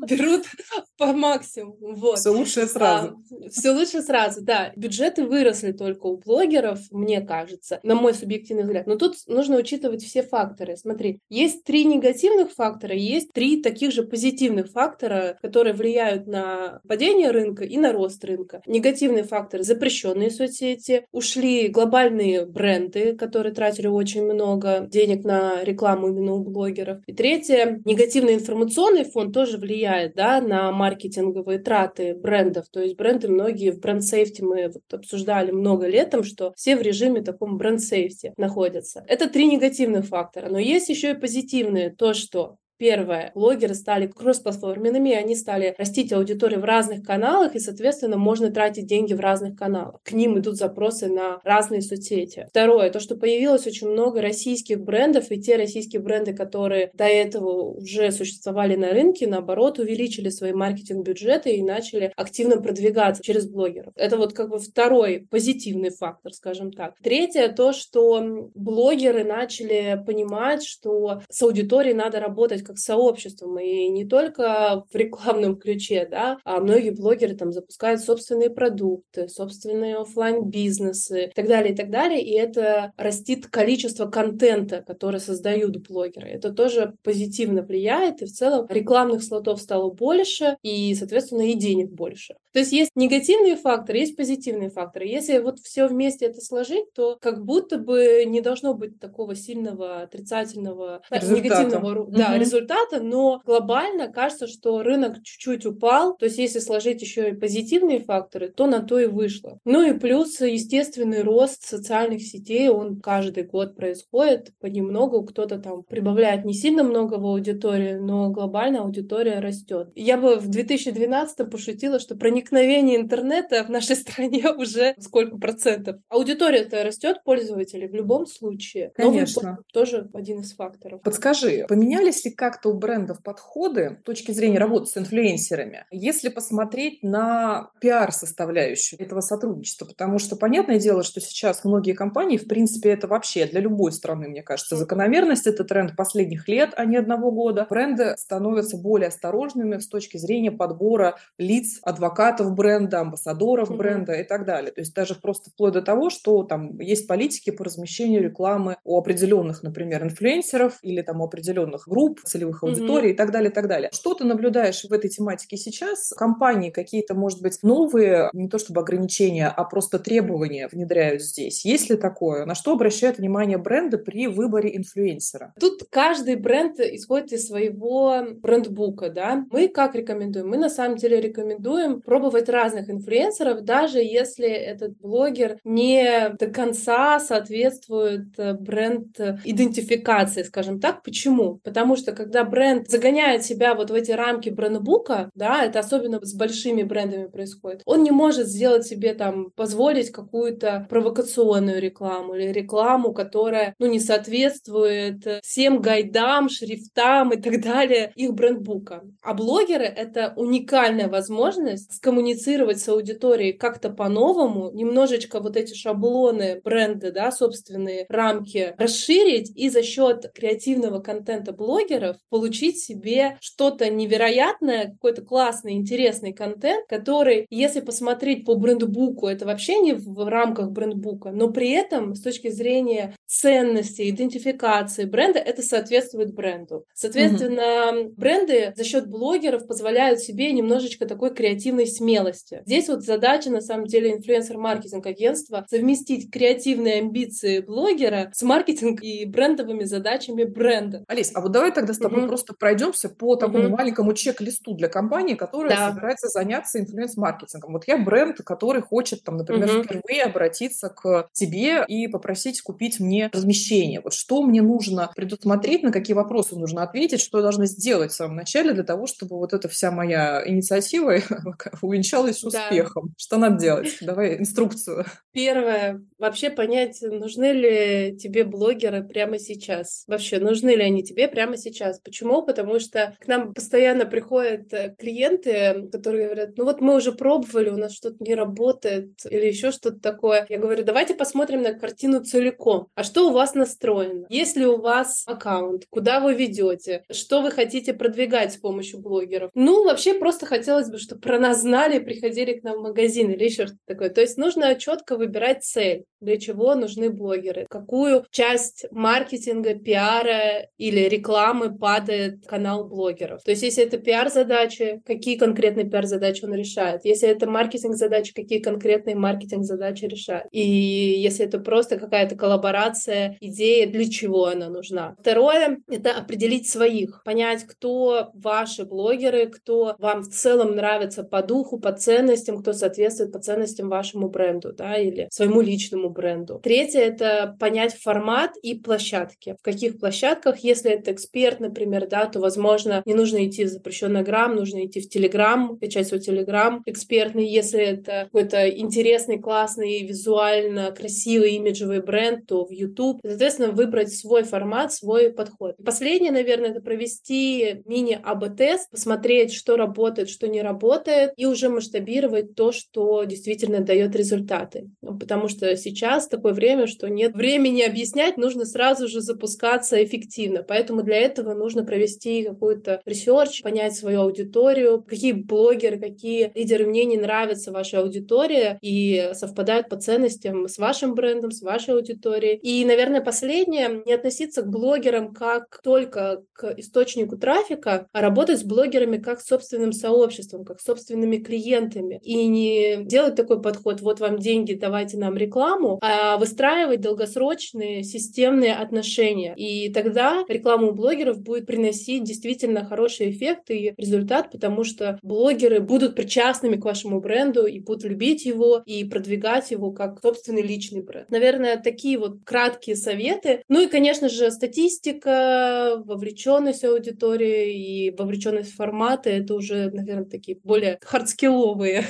берут 0.05 0.45
по 0.97 1.07
максимуму. 1.13 1.95
Вот. 1.95 2.19
Все 2.19 2.29
лучше 2.29 2.67
сразу. 2.67 3.21
А, 3.31 3.49
все 3.49 3.71
лучше 3.71 4.01
сразу, 4.01 4.41
да. 4.41 4.71
Бюджеты 4.75 5.25
выросли 5.25 5.71
только 5.71 6.07
у 6.07 6.17
блогеров, 6.17 6.79
мне 6.91 7.21
кажется, 7.21 7.79
на 7.83 7.95
мой 7.95 8.13
субъективный 8.13 8.63
взгляд. 8.63 8.87
Но 8.87 8.95
тут 8.95 9.15
нужно 9.27 9.57
учитывать 9.57 10.03
все 10.03 10.23
факторы. 10.23 10.77
Смотри, 10.77 11.19
есть 11.29 11.63
три 11.63 11.85
негативных 11.85 12.51
фактора, 12.51 12.95
есть 12.95 13.31
три 13.33 13.61
таких 13.61 13.91
же 13.91 14.03
позитивных 14.03 14.69
фактора, 14.69 15.37
которые 15.41 15.73
влияют 15.73 16.27
на 16.27 16.81
падение 16.87 17.31
рынка 17.31 17.63
и 17.63 17.77
на 17.77 17.91
рост 17.91 18.23
рынка. 18.25 18.61
Негативные 18.65 19.23
факторы— 19.23 19.63
запрещенные 19.63 20.29
соцсети, 20.29 21.05
ушли 21.11 21.67
глобальные 21.67 22.45
бренды, 22.45 23.15
которые 23.15 23.53
тратили 23.53 23.87
очень 23.87 24.23
много 24.23 24.87
денег 24.89 25.23
на 25.23 25.63
рекламу 25.63 26.09
именно 26.09 26.33
у 26.33 26.43
блогеров. 26.43 26.99
И 27.07 27.13
третье, 27.13 27.81
негативный 27.85 28.35
информационный 28.35 29.03
фон 29.03 29.31
тоже 29.31 29.57
влияет 29.57 29.92
да, 30.15 30.41
на 30.41 30.71
маркетинговые 30.71 31.59
траты 31.59 32.15
брендов. 32.15 32.69
То 32.69 32.81
есть 32.81 32.95
бренды 32.95 33.27
многие 33.27 33.71
в 33.71 33.79
бренд-сейфте 33.79 34.43
мы 34.43 34.67
вот 34.67 34.83
обсуждали 34.91 35.51
много 35.51 35.87
летом, 35.87 36.23
что 36.23 36.53
все 36.55 36.75
в 36.75 36.81
режиме 36.81 37.21
таком 37.21 37.57
бренд-сейфте 37.57 38.33
находятся. 38.37 39.03
Это 39.07 39.29
три 39.29 39.45
негативных 39.45 40.05
фактора. 40.05 40.49
Но 40.49 40.59
есть 40.59 40.89
еще 40.89 41.11
и 41.11 41.19
позитивные. 41.19 41.89
То, 41.89 42.13
что 42.13 42.57
Первое. 42.83 43.31
Блогеры 43.33 43.75
стали 43.75 44.07
кроссплатформенными, 44.07 45.13
они 45.13 45.37
стали 45.37 45.73
растить 45.77 46.11
аудиторию 46.11 46.59
в 46.59 46.65
разных 46.65 47.05
каналах, 47.05 47.55
и, 47.55 47.59
соответственно, 47.59 48.17
можно 48.17 48.51
тратить 48.51 48.87
деньги 48.87 49.13
в 49.13 49.21
разных 49.21 49.57
каналах. 49.57 50.01
К 50.03 50.11
ним 50.11 50.37
идут 50.37 50.57
запросы 50.57 51.07
на 51.07 51.39
разные 51.45 51.81
соцсети. 51.81 52.45
Второе. 52.49 52.89
То, 52.89 52.99
что 52.99 53.15
появилось 53.15 53.65
очень 53.65 53.87
много 53.87 54.21
российских 54.21 54.81
брендов, 54.81 55.31
и 55.31 55.39
те 55.39 55.55
российские 55.55 56.01
бренды, 56.01 56.33
которые 56.33 56.91
до 56.93 57.05
этого 57.05 57.71
уже 57.77 58.11
существовали 58.11 58.75
на 58.75 58.89
рынке, 58.89 59.27
наоборот, 59.27 59.79
увеличили 59.79 60.27
свои 60.27 60.51
маркетинг-бюджеты 60.51 61.55
и 61.55 61.63
начали 61.63 62.11
активно 62.17 62.61
продвигаться 62.61 63.23
через 63.23 63.47
блогеров. 63.47 63.93
Это 63.95 64.17
вот 64.17 64.33
как 64.33 64.49
бы 64.49 64.59
второй 64.59 65.25
позитивный 65.31 65.91
фактор, 65.91 66.33
скажем 66.33 66.73
так. 66.73 66.95
Третье. 67.01 67.47
То, 67.47 67.71
что 67.71 68.49
блогеры 68.55 69.23
начали 69.23 70.03
понимать, 70.05 70.65
что 70.65 71.21
с 71.29 71.41
аудиторией 71.41 71.95
надо 71.95 72.19
работать 72.19 72.61
как 72.63 72.72
с 72.77 72.85
сообществом, 72.85 73.59
и 73.59 73.87
не 73.89 74.05
только 74.05 74.83
в 74.91 74.95
рекламном 74.95 75.57
ключе, 75.57 76.07
да, 76.09 76.37
а 76.43 76.59
многие 76.59 76.91
блогеры 76.91 77.35
там 77.35 77.51
запускают 77.51 78.01
собственные 78.01 78.49
продукты, 78.49 79.27
собственные 79.27 79.97
офлайн 79.97 80.43
бизнесы 80.45 81.25
и 81.25 81.31
так 81.33 81.47
далее, 81.47 81.73
и 81.73 81.75
так 81.75 81.89
далее, 81.89 82.21
и 82.21 82.33
это 82.33 82.91
растит 82.97 83.47
количество 83.47 84.05
контента, 84.05 84.83
который 84.85 85.19
создают 85.19 85.77
блогеры. 85.87 86.29
Это 86.29 86.51
тоже 86.51 86.93
позитивно 87.03 87.61
влияет, 87.63 88.21
и 88.21 88.25
в 88.25 88.31
целом 88.31 88.67
рекламных 88.69 89.23
слотов 89.23 89.61
стало 89.61 89.91
больше, 89.91 90.57
и, 90.61 90.93
соответственно, 90.95 91.49
и 91.49 91.53
денег 91.53 91.91
больше. 91.91 92.35
То 92.53 92.59
есть 92.59 92.71
есть 92.71 92.91
негативные 92.95 93.55
факторы, 93.55 93.97
есть 93.99 94.15
позитивные 94.15 94.69
факторы. 94.69 95.07
Если 95.07 95.39
вот 95.39 95.59
все 95.59 95.87
вместе 95.87 96.27
это 96.27 96.39
сложить, 96.39 96.93
то 96.93 97.17
как 97.19 97.43
будто 97.43 97.77
бы 97.77 98.23
не 98.27 98.41
должно 98.41 98.75
быть 98.75 98.99
такого 98.99 99.35
сильного 99.35 100.01
отрицательного, 100.01 101.01
результата. 101.09 101.41
негативного 101.41 102.11
да, 102.11 102.37
результата 102.37 102.52
результата, 102.53 103.01
но 103.01 103.41
глобально 103.45 104.11
кажется, 104.11 104.47
что 104.47 104.83
рынок 104.83 105.23
чуть-чуть 105.23 105.65
упал. 105.65 106.15
То 106.17 106.25
есть 106.25 106.37
если 106.37 106.59
сложить 106.59 107.01
еще 107.01 107.29
и 107.29 107.35
позитивные 107.35 107.99
факторы, 107.99 108.49
то 108.49 108.67
на 108.67 108.81
то 108.81 108.99
и 108.99 109.07
вышло. 109.07 109.59
Ну 109.65 109.83
и 109.83 109.97
плюс 109.97 110.39
естественный 110.41 111.21
рост 111.21 111.63
социальных 111.63 112.21
сетей, 112.21 112.69
он 112.69 112.99
каждый 112.99 113.43
год 113.43 113.75
происходит 113.75 114.51
понемногу. 114.59 115.23
Кто-то 115.23 115.57
там 115.57 115.83
прибавляет 115.83 116.45
не 116.45 116.53
сильно 116.53 116.83
много 116.83 117.15
в 117.15 117.25
аудитории, 117.25 117.93
но 117.93 118.29
глобально 118.29 118.81
аудитория 118.81 119.39
растет. 119.39 119.89
Я 119.95 120.17
бы 120.17 120.35
в 120.35 120.47
2012 120.47 121.49
пошутила, 121.49 121.99
что 121.99 122.15
проникновение 122.15 122.99
интернета 122.99 123.63
в 123.63 123.69
нашей 123.69 123.95
стране 123.95 124.51
уже 124.51 124.95
сколько 124.99 125.37
процентов. 125.37 125.97
Аудитория-то 126.09 126.83
растет, 126.83 127.21
пользователи 127.23 127.87
в 127.87 127.93
любом 127.93 128.25
случае. 128.25 128.91
Конечно. 128.95 129.59
тоже 129.73 130.09
один 130.13 130.41
из 130.41 130.53
факторов. 130.53 131.01
Подскажи, 131.01 131.65
поменялись 131.67 132.23
ли 132.25 132.31
как-то 132.43 132.71
у 132.71 132.73
брендов 132.73 133.23
подходы 133.23 133.99
с 134.01 134.03
точки 134.03 134.33
зрения 134.33 134.59
работы 134.59 134.87
с 134.87 134.97
инфлюенсерами, 134.97 135.85
если 135.91 136.27
посмотреть 136.27 137.01
на 137.01 137.69
пиар-составляющую 137.79 138.99
этого 138.99 139.21
сотрудничества, 139.21 139.85
потому 139.85 140.19
что 140.19 140.35
понятное 140.35 140.77
дело, 140.77 141.03
что 141.03 141.21
сейчас 141.21 141.63
многие 141.63 141.93
компании, 141.93 142.35
в 142.35 142.45
принципе, 142.45 142.89
это 142.89 143.07
вообще 143.07 143.45
для 143.45 143.61
любой 143.61 143.93
страны, 143.93 144.27
мне 144.27 144.43
кажется, 144.43 144.75
закономерность, 144.75 145.47
это 145.47 145.63
тренд 145.63 145.95
последних 145.95 146.49
лет, 146.49 146.73
а 146.75 146.83
не 146.83 146.97
одного 146.97 147.31
года. 147.31 147.65
Бренды 147.69 148.13
становятся 148.17 148.75
более 148.75 149.07
осторожными 149.07 149.77
с 149.77 149.87
точки 149.87 150.17
зрения 150.17 150.51
подбора 150.51 151.15
лиц, 151.37 151.79
адвокатов 151.81 152.53
бренда, 152.53 152.99
амбассадоров 152.99 153.69
mm-hmm. 153.69 153.77
бренда 153.77 154.13
и 154.15 154.25
так 154.25 154.45
далее. 154.45 154.73
То 154.73 154.81
есть 154.81 154.93
даже 154.93 155.15
просто 155.15 155.49
вплоть 155.49 155.71
до 155.71 155.81
того, 155.81 156.09
что 156.09 156.43
там 156.43 156.77
есть 156.81 157.07
политики 157.07 157.51
по 157.51 157.63
размещению 157.63 158.21
рекламы 158.21 158.75
у 158.83 158.97
определенных, 158.97 159.63
например, 159.63 160.03
инфлюенсеров 160.03 160.79
или 160.81 161.01
там 161.01 161.21
у 161.21 161.23
определенных 161.23 161.87
групп, 161.87 162.19
целевых 162.33 162.63
аудиторий 162.63 163.09
mm-hmm. 163.09 163.13
и 163.13 163.17
так 163.17 163.31
далее, 163.31 163.51
и 163.51 163.53
так 163.53 163.67
далее. 163.67 163.89
Что 163.93 164.13
ты 164.13 164.23
наблюдаешь 164.23 164.83
в 164.83 164.91
этой 164.91 165.09
тематике 165.09 165.57
сейчас? 165.57 166.13
Компании 166.17 166.71
какие-то, 166.71 167.13
может 167.13 167.41
быть, 167.41 167.59
новые, 167.61 168.29
не 168.33 168.49
то 168.49 168.57
чтобы 168.57 168.81
ограничения, 168.81 169.47
а 169.47 169.63
просто 169.63 169.99
требования 169.99 170.67
внедряют 170.71 171.21
здесь? 171.21 171.65
Есть 171.65 171.89
ли 171.89 171.95
такое? 171.95 172.45
На 172.45 172.55
что 172.55 172.73
обращают 172.73 173.17
внимание 173.17 173.57
бренды 173.57 173.97
при 173.97 174.27
выборе 174.27 174.75
инфлюенсера? 174.75 175.53
Тут 175.59 175.83
каждый 175.89 176.35
бренд 176.35 176.79
исходит 176.79 177.33
из 177.33 177.47
своего 177.47 178.23
брендбука, 178.41 179.09
да. 179.09 179.45
Мы 179.51 179.67
как 179.67 179.95
рекомендуем? 179.95 180.49
Мы 180.49 180.57
на 180.57 180.69
самом 180.69 180.97
деле 180.97 181.21
рекомендуем 181.21 182.01
пробовать 182.01 182.49
разных 182.49 182.89
инфлюенсеров, 182.89 183.61
даже 183.61 183.99
если 183.99 184.49
этот 184.49 184.97
блогер 184.99 185.59
не 185.63 186.29
до 186.39 186.47
конца 186.47 187.19
соответствует 187.19 188.27
э, 188.37 188.53
бренд-идентификации, 188.53 190.43
скажем 190.43 190.79
так. 190.79 191.03
Почему? 191.03 191.59
Потому 191.63 191.95
что, 191.95 192.11
когда 192.23 192.45
бренд 192.45 192.87
загоняет 192.87 193.43
себя 193.43 193.75
вот 193.75 193.91
в 193.91 193.93
эти 193.93 194.11
рамки 194.11 194.49
брендбука, 194.49 195.29
да, 195.35 195.65
это 195.65 195.79
особенно 195.79 196.19
с 196.21 196.33
большими 196.33 196.83
брендами 196.83 197.27
происходит, 197.27 197.81
он 197.85 198.03
не 198.03 198.11
может 198.11 198.47
сделать 198.47 198.87
себе 198.87 199.13
там, 199.13 199.51
позволить 199.51 200.11
какую-то 200.11 200.87
провокационную 200.89 201.81
рекламу 201.81 202.35
или 202.35 202.51
рекламу, 202.51 203.13
которая, 203.13 203.75
ну, 203.77 203.87
не 203.87 203.99
соответствует 203.99 205.41
всем 205.43 205.81
гайдам, 205.81 206.47
шрифтам 206.47 207.33
и 207.33 207.41
так 207.41 207.61
далее 207.61 208.13
их 208.15 208.33
брендбука. 208.33 209.03
А 209.21 209.33
блогеры— 209.33 209.85
это 209.85 210.33
уникальная 210.37 211.09
возможность 211.09 211.93
скоммуницировать 211.93 212.79
с 212.79 212.87
аудиторией 212.87 213.51
как-то 213.51 213.89
по-новому, 213.89 214.71
немножечко 214.71 215.41
вот 215.41 215.57
эти 215.57 215.73
шаблоны 215.73 216.61
бренда, 216.63 217.11
да, 217.11 217.31
собственные 217.31 218.05
рамки 218.07 218.75
расширить 218.77 219.51
и 219.55 219.69
за 219.69 219.83
счет 219.83 220.31
креативного 220.33 220.99
контента 220.99 221.51
блогеров 221.51 222.12
получить 222.29 222.79
себе 222.79 223.37
что-то 223.41 223.89
невероятное, 223.89 224.91
какой-то 224.91 225.21
классный, 225.21 225.73
интересный 225.73 226.33
контент, 226.33 226.87
который, 226.87 227.45
если 227.49 227.79
посмотреть 227.79 228.45
по 228.45 228.55
брендбуку, 228.55 229.27
это 229.27 229.45
вообще 229.45 229.79
не 229.79 229.93
в 229.93 230.27
рамках 230.27 230.71
брендбука, 230.71 231.31
но 231.31 231.49
при 231.49 231.71
этом 231.71 232.15
с 232.15 232.21
точки 232.21 232.49
зрения 232.49 233.15
ценности, 233.25 234.09
идентификации 234.09 235.05
бренда, 235.05 235.39
это 235.39 235.61
соответствует 235.61 236.33
бренду. 236.33 236.85
Соответственно, 236.93 237.61
mm-hmm. 237.61 238.13
бренды 238.15 238.73
за 238.75 238.83
счет 238.83 239.07
блогеров 239.07 239.67
позволяют 239.67 240.19
себе 240.19 240.51
немножечко 240.51 241.05
такой 241.05 241.33
креативной 241.33 241.87
смелости. 241.87 242.61
Здесь 242.65 242.87
вот 242.89 243.03
задача, 243.03 243.49
на 243.49 243.61
самом 243.61 243.87
деле, 243.87 244.13
инфлюенсер-маркетинг 244.13 245.05
агентства 245.05 245.65
совместить 245.69 246.31
креативные 246.31 246.99
амбиции 246.99 247.59
блогера 247.59 248.31
с 248.33 248.43
маркетинг 248.43 249.01
и 249.01 249.25
брендовыми 249.25 249.83
задачами 249.83 250.43
бренда. 250.43 251.03
Олесь, 251.07 251.31
а 251.33 251.41
вот 251.41 251.51
давай 251.51 251.71
тогда 251.71 251.93
тобой 252.03 252.27
просто 252.27 252.53
пройдемся 252.53 253.09
по 253.09 253.35
такому 253.35 253.69
маленькому 253.69 254.13
чек-листу 254.13 254.73
для 254.73 254.87
компании, 254.87 255.35
которая 255.35 255.75
да. 255.75 255.89
собирается 255.89 256.27
заняться 256.27 256.79
инфлюенс-маркетингом. 256.79 257.73
Вот 257.73 257.87
я 257.87 257.97
бренд, 257.97 258.37
который 258.37 258.81
хочет, 258.81 259.23
там, 259.23 259.37
например, 259.37 259.83
впервые 259.83 260.23
обратиться 260.23 260.89
к 260.89 261.29
тебе 261.33 261.83
и 261.87 262.07
попросить 262.07 262.61
купить 262.61 262.99
мне 262.99 263.29
размещение. 263.33 264.01
Вот 264.01 264.13
что 264.13 264.43
мне 264.43 264.61
нужно 264.61 265.11
предусмотреть, 265.15 265.83
на 265.83 265.91
какие 265.91 266.15
вопросы 266.15 266.55
нужно 266.55 266.83
ответить, 266.83 267.21
что 267.21 267.39
я 267.39 267.43
должна 267.43 267.65
сделать 267.65 268.11
в 268.11 268.15
самом 268.15 268.35
начале 268.35 268.73
для 268.73 268.83
того, 268.83 269.07
чтобы 269.07 269.37
вот 269.37 269.53
эта 269.53 269.67
вся 269.67 269.91
моя 269.91 270.43
инициатива 270.45 271.15
увенчалась 271.81 272.43
успехом. 272.43 273.07
Да. 273.07 273.13
Что 273.17 273.37
надо 273.37 273.59
делать? 273.59 273.97
Давай 274.01 274.37
инструкцию. 274.37 275.05
Первое. 275.31 276.01
Вообще 276.17 276.49
понять, 276.49 277.01
нужны 277.01 277.51
ли 277.51 278.17
тебе 278.17 278.43
блогеры 278.43 279.03
прямо 279.03 279.39
сейчас. 279.39 280.03
Вообще, 280.07 280.39
нужны 280.39 280.75
ли 280.75 280.83
они 280.83 281.03
тебе 281.03 281.27
прямо 281.27 281.57
сейчас. 281.57 281.92
Почему? 281.99 282.43
Потому 282.43 282.79
что 282.79 283.15
к 283.19 283.27
нам 283.27 283.53
постоянно 283.53 284.05
приходят 284.05 284.73
э, 284.73 284.95
клиенты, 284.97 285.89
которые 285.91 286.25
говорят, 286.25 286.57
ну 286.57 286.65
вот 286.65 286.81
мы 286.81 286.95
уже 286.95 287.11
пробовали, 287.11 287.69
у 287.69 287.77
нас 287.77 287.93
что-то 287.93 288.17
не 288.19 288.35
работает 288.35 289.11
или 289.29 289.47
еще 289.47 289.71
что-то 289.71 289.99
такое. 289.99 290.45
Я 290.49 290.59
говорю, 290.59 290.83
давайте 290.83 291.13
посмотрим 291.13 291.61
на 291.61 291.73
картину 291.73 292.23
целиком. 292.23 292.87
А 292.95 293.03
что 293.03 293.29
у 293.29 293.33
вас 293.33 293.53
настроено? 293.53 294.25
Есть 294.29 294.55
ли 294.55 294.65
у 294.65 294.77
вас 294.77 295.23
аккаунт? 295.25 295.85
Куда 295.89 296.19
вы 296.19 296.33
ведете? 296.33 297.03
Что 297.11 297.41
вы 297.41 297.51
хотите 297.51 297.93
продвигать 297.93 298.53
с 298.53 298.57
помощью 298.57 298.99
блогеров? 298.99 299.51
Ну, 299.53 299.85
вообще 299.85 300.13
просто 300.13 300.45
хотелось 300.45 300.89
бы, 300.89 300.97
чтобы 300.97 301.21
про 301.21 301.39
нас 301.39 301.61
знали, 301.61 301.99
приходили 301.99 302.53
к 302.53 302.63
нам 302.63 302.79
в 302.79 302.83
магазин 302.83 303.31
или 303.31 303.43
еще 303.43 303.67
что-то 303.67 303.81
такое. 303.85 304.09
То 304.09 304.21
есть 304.21 304.37
нужно 304.37 304.75
четко 304.75 305.17
выбирать 305.17 305.63
цель, 305.63 306.05
для 306.23 306.39
чего 306.39 306.75
нужны 306.75 307.09
блогеры, 307.09 307.65
какую 307.69 308.25
часть 308.31 308.85
маркетинга, 308.91 309.75
пиара 309.75 310.67
или 310.77 311.01
рекламы 311.01 311.77
падает 311.77 312.45
канал 312.45 312.87
блогеров. 312.87 313.43
То 313.43 313.51
есть 313.51 313.63
если 313.63 313.83
это 313.83 313.97
пиар-задачи, 313.97 315.01
какие 315.05 315.37
конкретные 315.37 315.89
пиар-задачи 315.89 316.45
он 316.45 316.53
решает. 316.53 317.01
Если 317.05 317.27
это 317.27 317.49
маркетинг-задачи, 317.49 318.33
какие 318.33 318.59
конкретные 318.59 319.15
маркетинг-задачи 319.15 320.05
решает. 320.05 320.47
И 320.51 320.61
если 320.61 321.45
это 321.45 321.59
просто 321.59 321.97
какая-то 321.97 322.35
коллаборация, 322.35 323.37
идея, 323.39 323.87
для 323.87 324.09
чего 324.09 324.45
она 324.45 324.69
нужна. 324.69 325.15
Второе— 325.19 325.79
это 325.89 326.11
определить 326.11 326.69
своих, 326.69 327.21
понять, 327.23 327.63
кто 327.63 328.31
ваши 328.33 328.85
блогеры, 328.85 329.47
кто 329.47 329.95
вам 329.99 330.21
в 330.21 330.29
целом 330.29 330.75
нравится 330.75 331.23
по 331.23 331.41
духу, 331.41 331.79
по 331.79 331.91
ценностям, 331.91 332.59
кто 332.59 332.73
соответствует 332.73 333.31
по 333.31 333.39
ценностям 333.39 333.89
вашему 333.89 334.29
бренду, 334.29 334.73
да, 334.73 334.97
или 334.97 335.27
своему 335.31 335.61
личному 335.61 336.09
бренду. 336.13 336.59
Третье— 336.63 336.99
это 337.01 337.55
понять 337.59 337.95
формат 337.95 338.51
и 338.61 338.75
площадки. 338.75 339.55
В 339.59 339.63
каких 339.63 339.99
площадках, 339.99 340.59
если 340.59 340.91
это 340.91 341.11
эксперт, 341.11 341.59
например, 341.59 342.07
да, 342.07 342.25
то, 342.25 342.39
возможно, 342.39 343.01
не 343.05 343.13
нужно 343.13 343.45
идти 343.45 343.65
в 343.65 343.69
запрещенный 343.69 344.23
грамм, 344.23 344.55
нужно 344.55 344.85
идти 344.85 345.01
в 345.01 345.09
Телеграм, 345.09 345.77
качать 345.77 346.07
свой 346.07 346.19
Телеграм 346.19 346.83
экспертный. 346.85 347.47
Если 347.47 347.81
это 347.81 348.23
какой-то 348.25 348.69
интересный, 348.69 349.39
классный, 349.39 350.05
визуально 350.05 350.91
красивый 350.91 351.55
имиджевый 351.55 352.01
бренд, 352.01 352.45
то 352.47 352.65
в 352.65 352.71
YouTube. 352.71 353.19
Соответственно, 353.25 353.71
выбрать 353.71 354.13
свой 354.13 354.43
формат, 354.43 354.93
свой 354.93 355.31
подход. 355.31 355.75
Последнее, 355.83 356.31
наверное, 356.31 356.71
это 356.71 356.81
провести 356.81 357.81
мини-АБ-тест, 357.85 358.89
посмотреть, 358.91 359.53
что 359.53 359.75
работает, 359.75 360.29
что 360.29 360.47
не 360.47 360.61
работает, 360.61 361.33
и 361.37 361.45
уже 361.45 361.69
масштабировать 361.69 362.55
то, 362.55 362.71
что 362.71 363.23
действительно 363.23 363.79
дает 363.79 364.15
результаты. 364.15 364.89
Потому 365.01 365.47
что 365.47 365.75
сейчас 365.75 366.02
такое 366.29 366.53
время, 366.53 366.87
что 366.87 367.09
нет 367.09 367.35
времени 367.35 367.81
объяснять, 367.81 368.37
нужно 368.37 368.65
сразу 368.65 369.07
же 369.07 369.21
запускаться 369.21 370.03
эффективно. 370.03 370.63
Поэтому 370.63 371.03
для 371.03 371.17
этого 371.17 371.53
нужно 371.53 371.83
провести 371.85 372.43
какой-то 372.43 373.01
research, 373.05 373.61
понять 373.61 373.95
свою 373.95 374.21
аудиторию, 374.21 375.03
какие 375.03 375.31
блогеры, 375.31 375.99
какие 375.99 376.51
лидеры 376.55 376.85
мнений 376.85 377.17
нравятся 377.17 377.71
вашей 377.71 377.99
аудитории 377.99 378.77
и 378.81 379.31
совпадают 379.33 379.89
по 379.89 379.97
ценностям 379.97 380.67
с 380.67 380.77
вашим 380.77 381.15
брендом, 381.15 381.51
с 381.51 381.61
вашей 381.61 381.93
аудиторией. 381.93 382.57
И, 382.57 382.83
наверное, 382.85 383.21
последнее, 383.21 384.03
не 384.05 384.13
относиться 384.13 384.61
к 384.61 384.69
блогерам 384.69 385.33
как 385.33 385.79
только 385.83 386.43
к 386.53 386.73
источнику 386.77 387.37
трафика, 387.37 388.07
а 388.11 388.21
работать 388.21 388.59
с 388.59 388.63
блогерами 388.63 389.17
как 389.17 389.41
с 389.41 389.47
собственным 389.47 389.91
сообществом, 389.91 390.65
как 390.65 390.79
с 390.79 390.85
собственными 390.85 391.37
клиентами. 391.37 392.19
И 392.23 392.47
не 392.47 393.03
делать 393.05 393.35
такой 393.35 393.61
подход, 393.61 394.01
вот 394.01 394.19
вам 394.19 394.37
деньги, 394.37 394.73
давайте 394.73 395.17
нам 395.17 395.37
рекламу, 395.37 395.92
а 396.01 396.37
выстраивать 396.37 397.01
долгосрочные 397.01 398.03
системные 398.03 398.75
отношения. 398.75 399.53
И 399.55 399.91
тогда 399.91 400.43
реклама 400.47 400.89
у 400.89 400.93
блогеров 400.93 401.39
будет 401.41 401.65
приносить 401.65 402.23
действительно 402.23 402.85
хороший 402.85 403.31
эффект 403.31 403.69
и 403.69 403.93
результат, 403.97 404.51
потому 404.51 404.83
что 404.83 405.19
блогеры 405.21 405.79
будут 405.79 406.15
причастными 406.15 406.75
к 406.75 406.85
вашему 406.85 407.19
бренду 407.19 407.65
и 407.65 407.79
будут 407.79 408.03
любить 408.03 408.45
его 408.45 408.81
и 408.85 409.03
продвигать 409.03 409.71
его 409.71 409.91
как 409.91 410.19
собственный 410.21 410.61
личный 410.61 411.01
бренд. 411.01 411.29
Наверное, 411.29 411.77
такие 411.77 412.17
вот 412.17 412.43
краткие 412.43 412.95
советы. 412.95 413.63
Ну 413.67 413.81
и, 413.81 413.87
конечно 413.87 414.29
же, 414.29 414.51
статистика, 414.51 416.01
вовлеченность 416.05 416.83
аудитории 416.83 418.07
и 418.07 418.11
вовлеченность 418.11 418.71
в 418.71 418.75
форматы— 418.75 419.29
это 419.31 419.55
уже, 419.55 419.89
наверное, 419.91 420.25
такие 420.25 420.57
более 420.63 420.99
hard 421.01 421.31
skill 421.31 421.68
овые. 421.68 422.05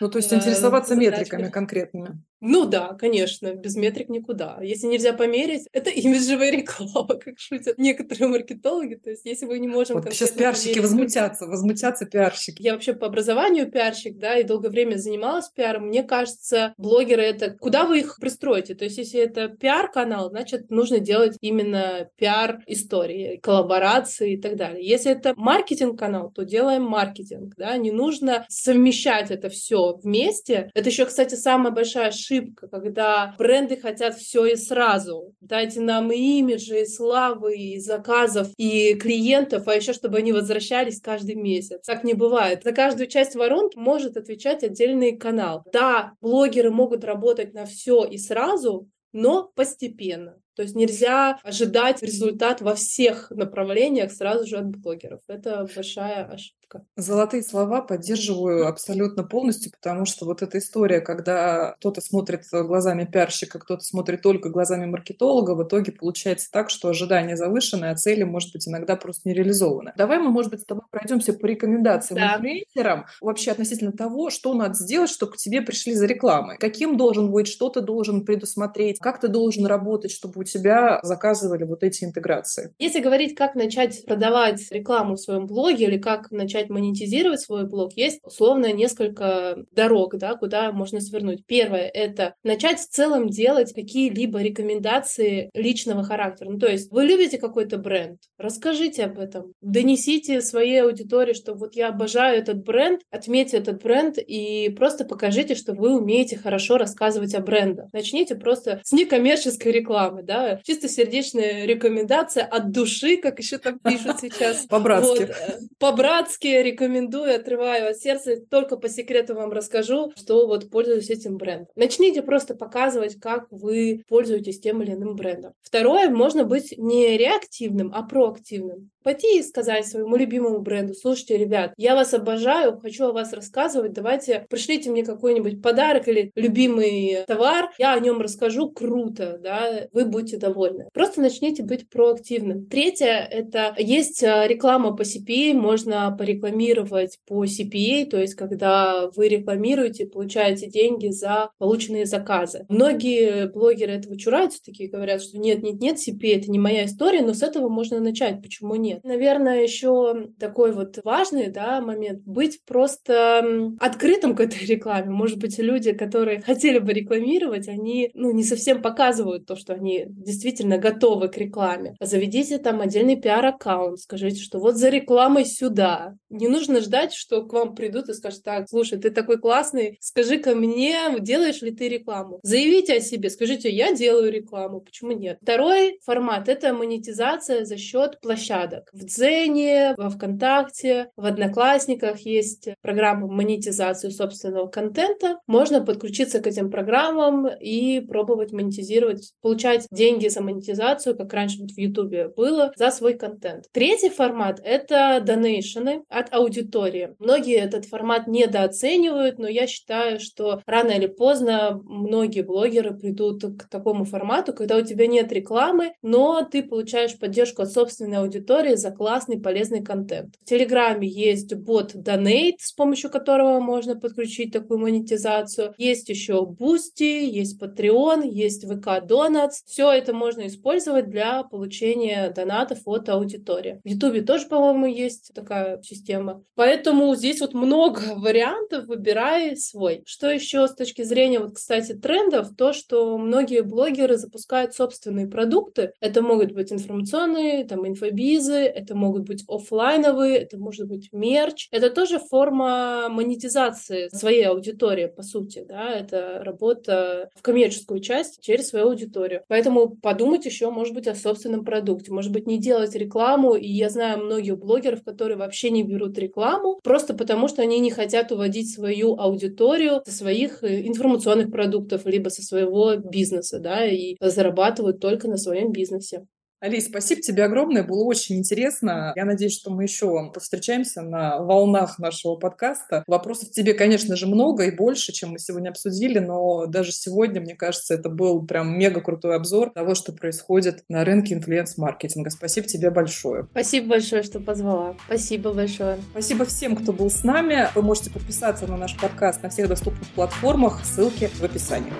Ну, 0.00 0.10
то 0.10 0.18
есть 0.18 0.32
интересоваться 0.32 0.94
метриками 0.94 1.48
конкретными. 1.48 2.22
Ну 2.40 2.66
да, 2.66 2.94
конечно, 2.94 3.54
без 3.54 3.76
метрик 3.76 4.08
никуда. 4.08 4.58
Если 4.62 4.86
нельзя 4.86 5.12
померить, 5.12 5.68
это 5.72 5.90
имиджевая 5.90 6.50
реклама, 6.50 7.14
как 7.18 7.38
шутят 7.38 7.78
некоторые 7.78 8.28
маркетологи. 8.28 8.94
То 8.94 9.10
есть 9.10 9.24
если 9.24 9.46
вы 9.46 9.58
не 9.58 9.68
можем... 9.68 10.00
Вот 10.00 10.12
сейчас 10.12 10.30
пиарщики 10.30 10.74
померить... 10.74 10.82
возмутятся, 10.82 11.46
возмутятся 11.46 12.06
пиарщики. 12.06 12.62
Я 12.62 12.72
вообще 12.74 12.94
по 12.94 13.06
образованию 13.06 13.70
пиарщик, 13.70 14.18
да, 14.18 14.38
и 14.38 14.44
долгое 14.44 14.70
время 14.70 14.96
занималась 14.96 15.48
пиаром. 15.48 15.88
Мне 15.88 16.02
кажется, 16.02 16.74
блогеры 16.76 17.22
это... 17.22 17.50
Куда 17.50 17.84
вы 17.84 18.00
их 18.00 18.18
пристроите? 18.20 18.74
То 18.74 18.84
есть 18.84 18.98
если 18.98 19.20
это 19.20 19.48
пиар-канал, 19.48 20.30
значит, 20.30 20.70
нужно 20.70 20.98
делать 20.98 21.36
именно 21.40 22.08
пиар-истории, 22.16 23.38
коллаборации 23.42 24.34
и 24.34 24.40
так 24.40 24.56
далее. 24.56 24.86
Если 24.86 25.10
это 25.10 25.32
маркетинг-канал, 25.36 26.30
то 26.30 26.44
делаем 26.44 26.84
маркетинг, 26.84 27.54
да, 27.56 27.76
не 27.76 27.90
нужно 27.90 28.44
совмещать 28.48 29.30
это 29.30 29.48
все 29.48 29.94
вместе. 29.94 30.70
Это 30.74 30.90
еще, 30.90 31.06
кстати, 31.06 31.34
самая 31.34 31.72
большая 31.72 32.08
ошибка, 32.26 32.68
когда 32.68 33.34
бренды 33.38 33.76
хотят 33.76 34.16
все 34.16 34.46
и 34.46 34.56
сразу. 34.56 35.34
Дайте 35.40 35.80
нам 35.80 36.10
и 36.12 36.16
имиджи, 36.16 36.82
и 36.82 36.86
славы, 36.86 37.56
и 37.56 37.78
заказов, 37.78 38.48
и 38.56 38.94
клиентов, 38.94 39.68
а 39.68 39.74
еще 39.74 39.92
чтобы 39.92 40.18
они 40.18 40.32
возвращались 40.32 41.00
каждый 41.00 41.34
месяц. 41.34 41.84
Так 41.86 42.04
не 42.04 42.14
бывает. 42.14 42.62
За 42.64 42.72
каждую 42.72 43.06
часть 43.08 43.34
воронки 43.34 43.76
может 43.76 44.16
отвечать 44.16 44.62
отдельный 44.62 45.16
канал. 45.16 45.62
Да, 45.72 46.12
блогеры 46.20 46.70
могут 46.70 47.04
работать 47.04 47.54
на 47.54 47.64
все 47.64 48.04
и 48.04 48.18
сразу, 48.18 48.88
но 49.12 49.50
постепенно. 49.54 50.38
То 50.56 50.62
есть 50.62 50.74
нельзя 50.74 51.38
ожидать 51.42 52.02
результат 52.02 52.62
во 52.62 52.74
всех 52.74 53.30
направлениях 53.30 54.10
сразу 54.10 54.46
же 54.46 54.56
от 54.56 54.66
блогеров. 54.68 55.20
Это 55.28 55.68
большая 55.74 56.24
ошибка. 56.24 56.84
Золотые 56.96 57.42
слова 57.42 57.82
поддерживаю 57.82 58.66
абсолютно 58.66 59.22
полностью, 59.22 59.70
потому 59.70 60.06
что 60.06 60.24
вот 60.24 60.42
эта 60.42 60.58
история, 60.58 61.00
когда 61.00 61.74
кто-то 61.78 62.00
смотрит 62.00 62.42
глазами 62.50 63.04
пиарщика, 63.04 63.58
кто-то 63.58 63.84
смотрит 63.84 64.22
только 64.22 64.48
глазами 64.48 64.86
маркетолога, 64.86 65.54
в 65.54 65.62
итоге 65.62 65.92
получается 65.92 66.50
так, 66.50 66.70
что 66.70 66.88
ожидания 66.88 67.36
завышены, 67.36 67.86
а 67.86 67.94
цели, 67.94 68.24
может 68.24 68.52
быть, 68.52 68.66
иногда 68.66 68.96
просто 68.96 69.28
не 69.28 69.34
реализованы. 69.34 69.92
Давай 69.96 70.18
мы, 70.18 70.30
может 70.30 70.50
быть, 70.50 70.62
с 70.62 70.64
тобой 70.64 70.84
пройдемся 70.90 71.34
по 71.34 71.46
рекомендациям 71.46 72.20
да. 72.20 72.36
инфлюенсерам 72.36 73.06
вообще 73.20 73.50
относительно 73.52 73.92
того, 73.92 74.30
что 74.30 74.54
надо 74.54 74.74
сделать, 74.74 75.10
чтобы 75.10 75.32
к 75.32 75.36
тебе 75.36 75.60
пришли 75.60 75.94
за 75.94 76.06
рекламой. 76.06 76.56
Каким 76.58 76.96
должен 76.96 77.30
быть, 77.30 77.46
что 77.46 77.68
ты 77.68 77.80
должен 77.80 78.24
предусмотреть, 78.24 78.98
как 78.98 79.20
ты 79.20 79.28
должен 79.28 79.66
работать, 79.66 80.10
чтобы 80.10 80.45
тебя 80.46 81.00
заказывали 81.02 81.64
вот 81.64 81.82
эти 81.82 82.04
интеграции. 82.04 82.74
Если 82.78 83.00
говорить, 83.00 83.34
как 83.34 83.54
начать 83.54 84.04
продавать 84.04 84.70
рекламу 84.70 85.14
в 85.14 85.20
своем 85.20 85.46
блоге 85.46 85.84
или 85.84 85.98
как 85.98 86.30
начать 86.30 86.68
монетизировать 86.68 87.40
свой 87.40 87.66
блог, 87.66 87.92
есть 87.94 88.20
условно 88.22 88.72
несколько 88.72 89.56
дорог, 89.72 90.16
да, 90.16 90.34
куда 90.34 90.72
можно 90.72 91.00
свернуть. 91.00 91.44
Первое— 91.46 91.90
это 91.94 92.34
начать 92.42 92.78
в 92.78 92.88
целом 92.88 93.28
делать 93.28 93.72
какие-либо 93.74 94.40
рекомендации 94.40 95.50
личного 95.54 96.02
характера. 96.02 96.50
Ну, 96.50 96.58
то 96.58 96.68
есть 96.68 96.90
вы 96.90 97.04
любите 97.04 97.38
какой-то 97.38 97.78
бренд, 97.78 98.18
расскажите 98.38 99.04
об 99.04 99.18
этом, 99.18 99.52
донесите 99.60 100.40
своей 100.40 100.82
аудитории, 100.82 101.32
что 101.32 101.54
вот 101.54 101.74
я 101.74 101.88
обожаю 101.88 102.38
этот 102.38 102.62
бренд, 102.64 103.00
отметьте 103.10 103.58
этот 103.58 103.82
бренд 103.82 104.18
и 104.18 104.68
просто 104.70 105.04
покажите, 105.04 105.54
что 105.54 105.72
вы 105.72 105.96
умеете 105.96 106.38
хорошо 106.38 106.76
рассказывать 106.76 107.34
о 107.34 107.40
брендах. 107.40 107.92
Начните 107.92 108.34
просто 108.34 108.80
с 108.84 108.92
некоммерческой 108.92 109.72
рекламы, 109.72 110.22
да, 110.22 110.35
чисто 110.64 110.88
сердечная 110.88 111.66
рекомендация 111.66 112.44
от 112.44 112.70
души, 112.70 113.16
как 113.16 113.38
еще 113.38 113.58
там 113.58 113.78
пишут 113.78 114.20
сейчас. 114.20 114.66
По-братски. 114.68 115.24
Вот, 115.24 115.30
э, 115.30 115.58
по-братски 115.78 116.46
рекомендую, 116.46 117.34
отрываю 117.34 117.90
от 117.90 117.96
сердца, 117.98 118.36
только 118.50 118.76
по 118.76 118.88
секрету 118.88 119.34
вам 119.34 119.52
расскажу, 119.52 120.12
что 120.16 120.46
вот 120.46 120.70
пользуюсь 120.70 121.10
этим 121.10 121.36
брендом. 121.36 121.68
Начните 121.76 122.22
просто 122.22 122.54
показывать, 122.54 123.18
как 123.20 123.46
вы 123.50 124.04
пользуетесь 124.08 124.60
тем 124.60 124.82
или 124.82 124.92
иным 124.92 125.16
брендом. 125.16 125.52
Второе, 125.62 126.08
можно 126.10 126.44
быть 126.44 126.74
не 126.76 127.16
реактивным, 127.16 127.92
а 127.94 128.02
проактивным 128.02 128.90
пойти 129.06 129.38
и 129.38 129.42
сказать 129.44 129.86
своему 129.86 130.16
любимому 130.16 130.58
бренду, 130.62 130.92
слушайте, 130.92 131.36
ребят, 131.36 131.72
я 131.76 131.94
вас 131.94 132.12
обожаю, 132.12 132.76
хочу 132.76 133.04
о 133.04 133.12
вас 133.12 133.32
рассказывать, 133.32 133.92
давайте 133.92 134.44
пришлите 134.50 134.90
мне 134.90 135.04
какой-нибудь 135.04 135.62
подарок 135.62 136.08
или 136.08 136.32
любимый 136.34 137.18
товар, 137.24 137.70
я 137.78 137.94
о 137.94 138.00
нем 138.00 138.20
расскажу, 138.20 138.68
круто, 138.72 139.38
да, 139.40 139.86
вы 139.92 140.06
будете 140.06 140.38
довольны. 140.38 140.88
Просто 140.92 141.20
начните 141.20 141.62
быть 141.62 141.88
проактивным. 141.88 142.66
Третье, 142.66 143.28
это 143.30 143.76
есть 143.78 144.24
а, 144.24 144.44
реклама 144.48 144.96
по 144.96 145.02
CPA, 145.02 145.52
можно 145.52 146.12
порекламировать 146.18 147.20
по 147.28 147.44
CPA, 147.44 148.06
то 148.06 148.20
есть 148.20 148.34
когда 148.34 149.08
вы 149.14 149.28
рекламируете, 149.28 150.06
получаете 150.06 150.68
деньги 150.68 151.10
за 151.10 151.50
полученные 151.58 152.06
заказы. 152.06 152.66
Многие 152.68 153.46
блогеры 153.52 153.92
этого 153.92 154.18
чураются, 154.18 154.60
такие 154.64 154.90
говорят, 154.90 155.22
что 155.22 155.38
нет, 155.38 155.62
нет, 155.62 155.80
нет, 155.80 155.96
CPA 155.96 156.38
это 156.38 156.50
не 156.50 156.58
моя 156.58 156.86
история, 156.86 157.22
но 157.22 157.34
с 157.34 157.44
этого 157.44 157.68
можно 157.68 158.00
начать, 158.00 158.42
почему 158.42 158.74
нет? 158.74 158.95
Наверное, 159.02 159.62
еще 159.62 160.28
такой 160.38 160.72
вот 160.72 160.98
важный 161.04 161.48
да, 161.50 161.80
момент— 161.80 162.22
быть 162.26 162.64
просто 162.64 163.72
открытым 163.80 164.34
к 164.34 164.40
этой 164.40 164.64
рекламе. 164.66 165.10
Может 165.10 165.38
быть, 165.38 165.58
люди, 165.58 165.92
которые 165.92 166.40
хотели 166.40 166.78
бы 166.78 166.92
рекламировать, 166.92 167.68
они 167.68 168.10
ну, 168.14 168.32
не 168.32 168.44
совсем 168.44 168.82
показывают 168.82 169.46
то, 169.46 169.56
что 169.56 169.74
они 169.74 170.04
действительно 170.08 170.78
готовы 170.78 171.28
к 171.28 171.36
рекламе. 171.36 171.96
Заведите 172.00 172.58
там 172.58 172.80
отдельный 172.80 173.16
пиар-аккаунт, 173.16 174.00
скажите, 174.00 174.40
что 174.40 174.58
вот 174.58 174.76
за 174.76 174.88
рекламой 174.88 175.44
сюда. 175.44 176.14
Не 176.30 176.48
нужно 176.48 176.80
ждать, 176.80 177.12
что 177.12 177.42
к 177.42 177.52
вам 177.52 177.74
придут 177.74 178.08
и 178.08 178.14
скажут, 178.14 178.42
так, 178.42 178.68
слушай, 178.68 178.98
ты 178.98 179.10
такой 179.10 179.38
классный, 179.38 179.98
скажи-ка 180.00 180.54
мне, 180.54 180.96
делаешь 181.20 181.62
ли 181.62 181.70
ты 181.70 181.88
рекламу? 181.88 182.40
Заявите 182.42 182.94
о 182.94 183.00
себе, 183.00 183.30
скажите, 183.30 183.70
я 183.70 183.92
делаю 183.92 184.30
рекламу, 184.32 184.80
почему 184.80 185.12
нет? 185.12 185.38
Второй 185.42 185.98
формат— 186.04 186.48
это 186.48 186.72
монетизация 186.72 187.64
за 187.64 187.76
счет 187.76 188.20
площадок. 188.20 188.85
В 188.92 189.04
Дзене, 189.04 189.94
во 189.96 190.10
Вконтакте, 190.10 191.10
в 191.16 191.24
Одноклассниках 191.24 192.20
есть 192.20 192.68
программа 192.82 193.26
монетизации 193.26 194.10
собственного 194.10 194.68
контента. 194.68 195.38
Можно 195.46 195.84
подключиться 195.84 196.40
к 196.40 196.46
этим 196.46 196.70
программам 196.70 197.46
и 197.48 198.00
пробовать 198.00 198.52
монетизировать, 198.52 199.32
получать 199.42 199.86
деньги 199.90 200.28
за 200.28 200.40
монетизацию, 200.40 201.16
как 201.16 201.32
раньше 201.32 201.60
вот 201.60 201.72
в 201.72 201.78
Ютубе 201.78 202.28
было, 202.28 202.72
за 202.76 202.90
свой 202.90 203.14
контент. 203.14 203.64
Третий 203.72 204.10
формат— 204.10 204.60
это 204.64 205.20
донейшены 205.20 206.04
от 206.08 206.32
аудитории. 206.32 207.14
Многие 207.18 207.56
этот 207.56 207.86
формат 207.86 208.28
недооценивают, 208.28 209.38
но 209.38 209.48
я 209.48 209.66
считаю, 209.66 210.20
что 210.20 210.62
рано 210.66 210.92
или 210.92 211.06
поздно 211.06 211.80
многие 211.84 212.42
блогеры 212.42 212.96
придут 212.96 213.42
к 213.58 213.68
такому 213.68 214.04
формату, 214.04 214.52
когда 214.54 214.76
у 214.76 214.82
тебя 214.82 215.06
нет 215.06 215.32
рекламы, 215.32 215.92
но 216.02 216.42
ты 216.42 216.62
получаешь 216.62 217.18
поддержку 217.18 217.62
от 217.62 217.72
собственной 217.72 218.18
аудитории 218.18 218.75
за 218.76 218.90
классный 218.90 219.40
полезный 219.40 219.82
контент. 219.82 220.34
В 220.40 220.44
Телеграме 220.44 221.08
есть 221.08 221.54
бот 221.54 221.94
Donate, 221.94 222.56
с 222.58 222.72
помощью 222.72 223.10
которого 223.10 223.60
можно 223.60 223.96
подключить 223.96 224.52
такую 224.52 224.80
монетизацию. 224.80 225.74
Есть 225.78 226.08
еще 226.08 226.46
Boosty, 226.58 227.24
есть 227.24 227.60
Patreon, 227.60 228.26
есть 228.28 228.64
VK 228.64 229.06
Donuts. 229.06 229.62
Все 229.66 229.90
это 229.90 230.12
можно 230.12 230.46
использовать 230.46 231.08
для 231.10 231.42
получения 231.42 232.30
донатов 232.30 232.78
от 232.86 233.08
аудитории. 233.08 233.80
В 233.84 233.88
Ютубе 233.88 234.22
тоже, 234.22 234.46
по-моему, 234.46 234.86
есть 234.86 235.32
такая 235.34 235.80
система. 235.82 236.44
Поэтому 236.54 237.14
здесь 237.14 237.40
вот 237.40 237.54
много 237.54 238.00
вариантов, 238.16 238.86
выбирай 238.86 239.56
свой. 239.56 240.02
Что 240.06 240.30
еще 240.30 240.66
с 240.66 240.74
точки 240.74 241.02
зрения, 241.02 241.40
вот, 241.40 241.54
кстати, 241.54 241.92
трендов, 241.92 242.48
то, 242.56 242.72
что 242.72 243.18
многие 243.18 243.62
блогеры 243.62 244.16
запускают 244.16 244.74
собственные 244.74 245.28
продукты. 245.28 245.92
Это 246.00 246.22
могут 246.22 246.52
быть 246.52 246.72
информационные, 246.72 247.64
там, 247.64 247.86
инфобизы, 247.86 248.55
это 248.64 248.94
могут 248.94 249.24
быть 249.24 249.44
офлайновые, 249.48 250.38
это 250.38 250.58
может 250.58 250.86
быть 250.88 251.08
мерч. 251.12 251.68
Это 251.70 251.90
тоже 251.90 252.18
форма 252.18 253.08
монетизации 253.08 254.08
своей 254.08 254.44
аудитории, 254.44 255.06
по 255.06 255.22
сути, 255.22 255.64
да, 255.66 255.90
это 255.90 256.40
работа 256.42 257.30
в 257.34 257.42
коммерческую 257.42 258.00
часть 258.00 258.40
через 258.40 258.68
свою 258.68 258.88
аудиторию. 258.88 259.42
Поэтому 259.48 259.96
подумать 259.96 260.44
еще, 260.46 260.70
может 260.70 260.94
быть, 260.94 261.06
о 261.06 261.14
собственном 261.14 261.64
продукте, 261.64 262.12
может 262.12 262.32
быть, 262.32 262.46
не 262.46 262.58
делать 262.58 262.94
рекламу, 262.94 263.54
и 263.54 263.68
я 263.68 263.90
знаю 263.90 264.24
многих 264.24 264.58
блогеров, 264.58 265.04
которые 265.04 265.36
вообще 265.36 265.70
не 265.70 265.82
берут 265.82 266.18
рекламу, 266.18 266.80
просто 266.82 267.14
потому 267.14 267.48
что 267.48 267.62
они 267.62 267.78
не 267.80 267.90
хотят 267.90 268.32
уводить 268.32 268.74
свою 268.74 269.16
аудиторию 269.18 270.02
со 270.04 270.12
своих 270.12 270.62
э, 270.62 270.86
информационных 270.86 271.50
продуктов, 271.50 272.06
либо 272.06 272.28
со 272.28 272.42
своего 272.42 272.96
бизнеса, 272.96 273.58
да, 273.58 273.86
и 273.86 274.16
зарабатывают 274.20 275.00
только 275.00 275.28
на 275.28 275.36
своем 275.36 275.72
бизнесе. 275.72 276.26
Алис, 276.58 276.86
спасибо 276.86 277.20
тебе 277.20 277.44
огромное, 277.44 277.82
было 277.82 278.02
очень 278.04 278.36
интересно. 278.36 279.12
Я 279.14 279.26
надеюсь, 279.26 279.54
что 279.54 279.70
мы 279.70 279.82
еще 279.82 280.30
повстречаемся 280.32 281.02
на 281.02 281.38
волнах 281.38 281.98
нашего 281.98 282.36
подкаста. 282.36 283.04
Вопросов 283.06 283.50
тебе, 283.50 283.74
конечно 283.74 284.16
же, 284.16 284.26
много 284.26 284.64
и 284.64 284.74
больше, 284.74 285.12
чем 285.12 285.30
мы 285.30 285.38
сегодня 285.38 285.68
обсудили, 285.68 286.18
но 286.18 286.64
даже 286.64 286.92
сегодня, 286.92 287.42
мне 287.42 287.54
кажется, 287.54 287.92
это 287.92 288.08
был 288.08 288.46
прям 288.46 288.78
мега 288.78 289.02
крутой 289.02 289.36
обзор 289.36 289.70
того, 289.74 289.94
что 289.94 290.12
происходит 290.12 290.82
на 290.88 291.04
рынке 291.04 291.34
инфлюенс-маркетинга. 291.34 292.30
Спасибо 292.30 292.66
тебе 292.66 292.90
большое. 292.90 293.46
Спасибо 293.50 293.88
большое, 293.88 294.22
что 294.22 294.40
позвала. 294.40 294.96
Спасибо 295.06 295.52
большое. 295.52 295.98
Спасибо 296.12 296.46
всем, 296.46 296.74
кто 296.76 296.94
был 296.94 297.10
с 297.10 297.22
нами. 297.22 297.68
Вы 297.74 297.82
можете 297.82 298.10
подписаться 298.10 298.66
на 298.66 298.78
наш 298.78 298.96
подкаст 298.96 299.42
на 299.42 299.50
всех 299.50 299.68
доступных 299.68 300.08
платформах. 300.10 300.80
Ссылки 300.86 301.26
в 301.26 301.44
описании. 301.44 301.92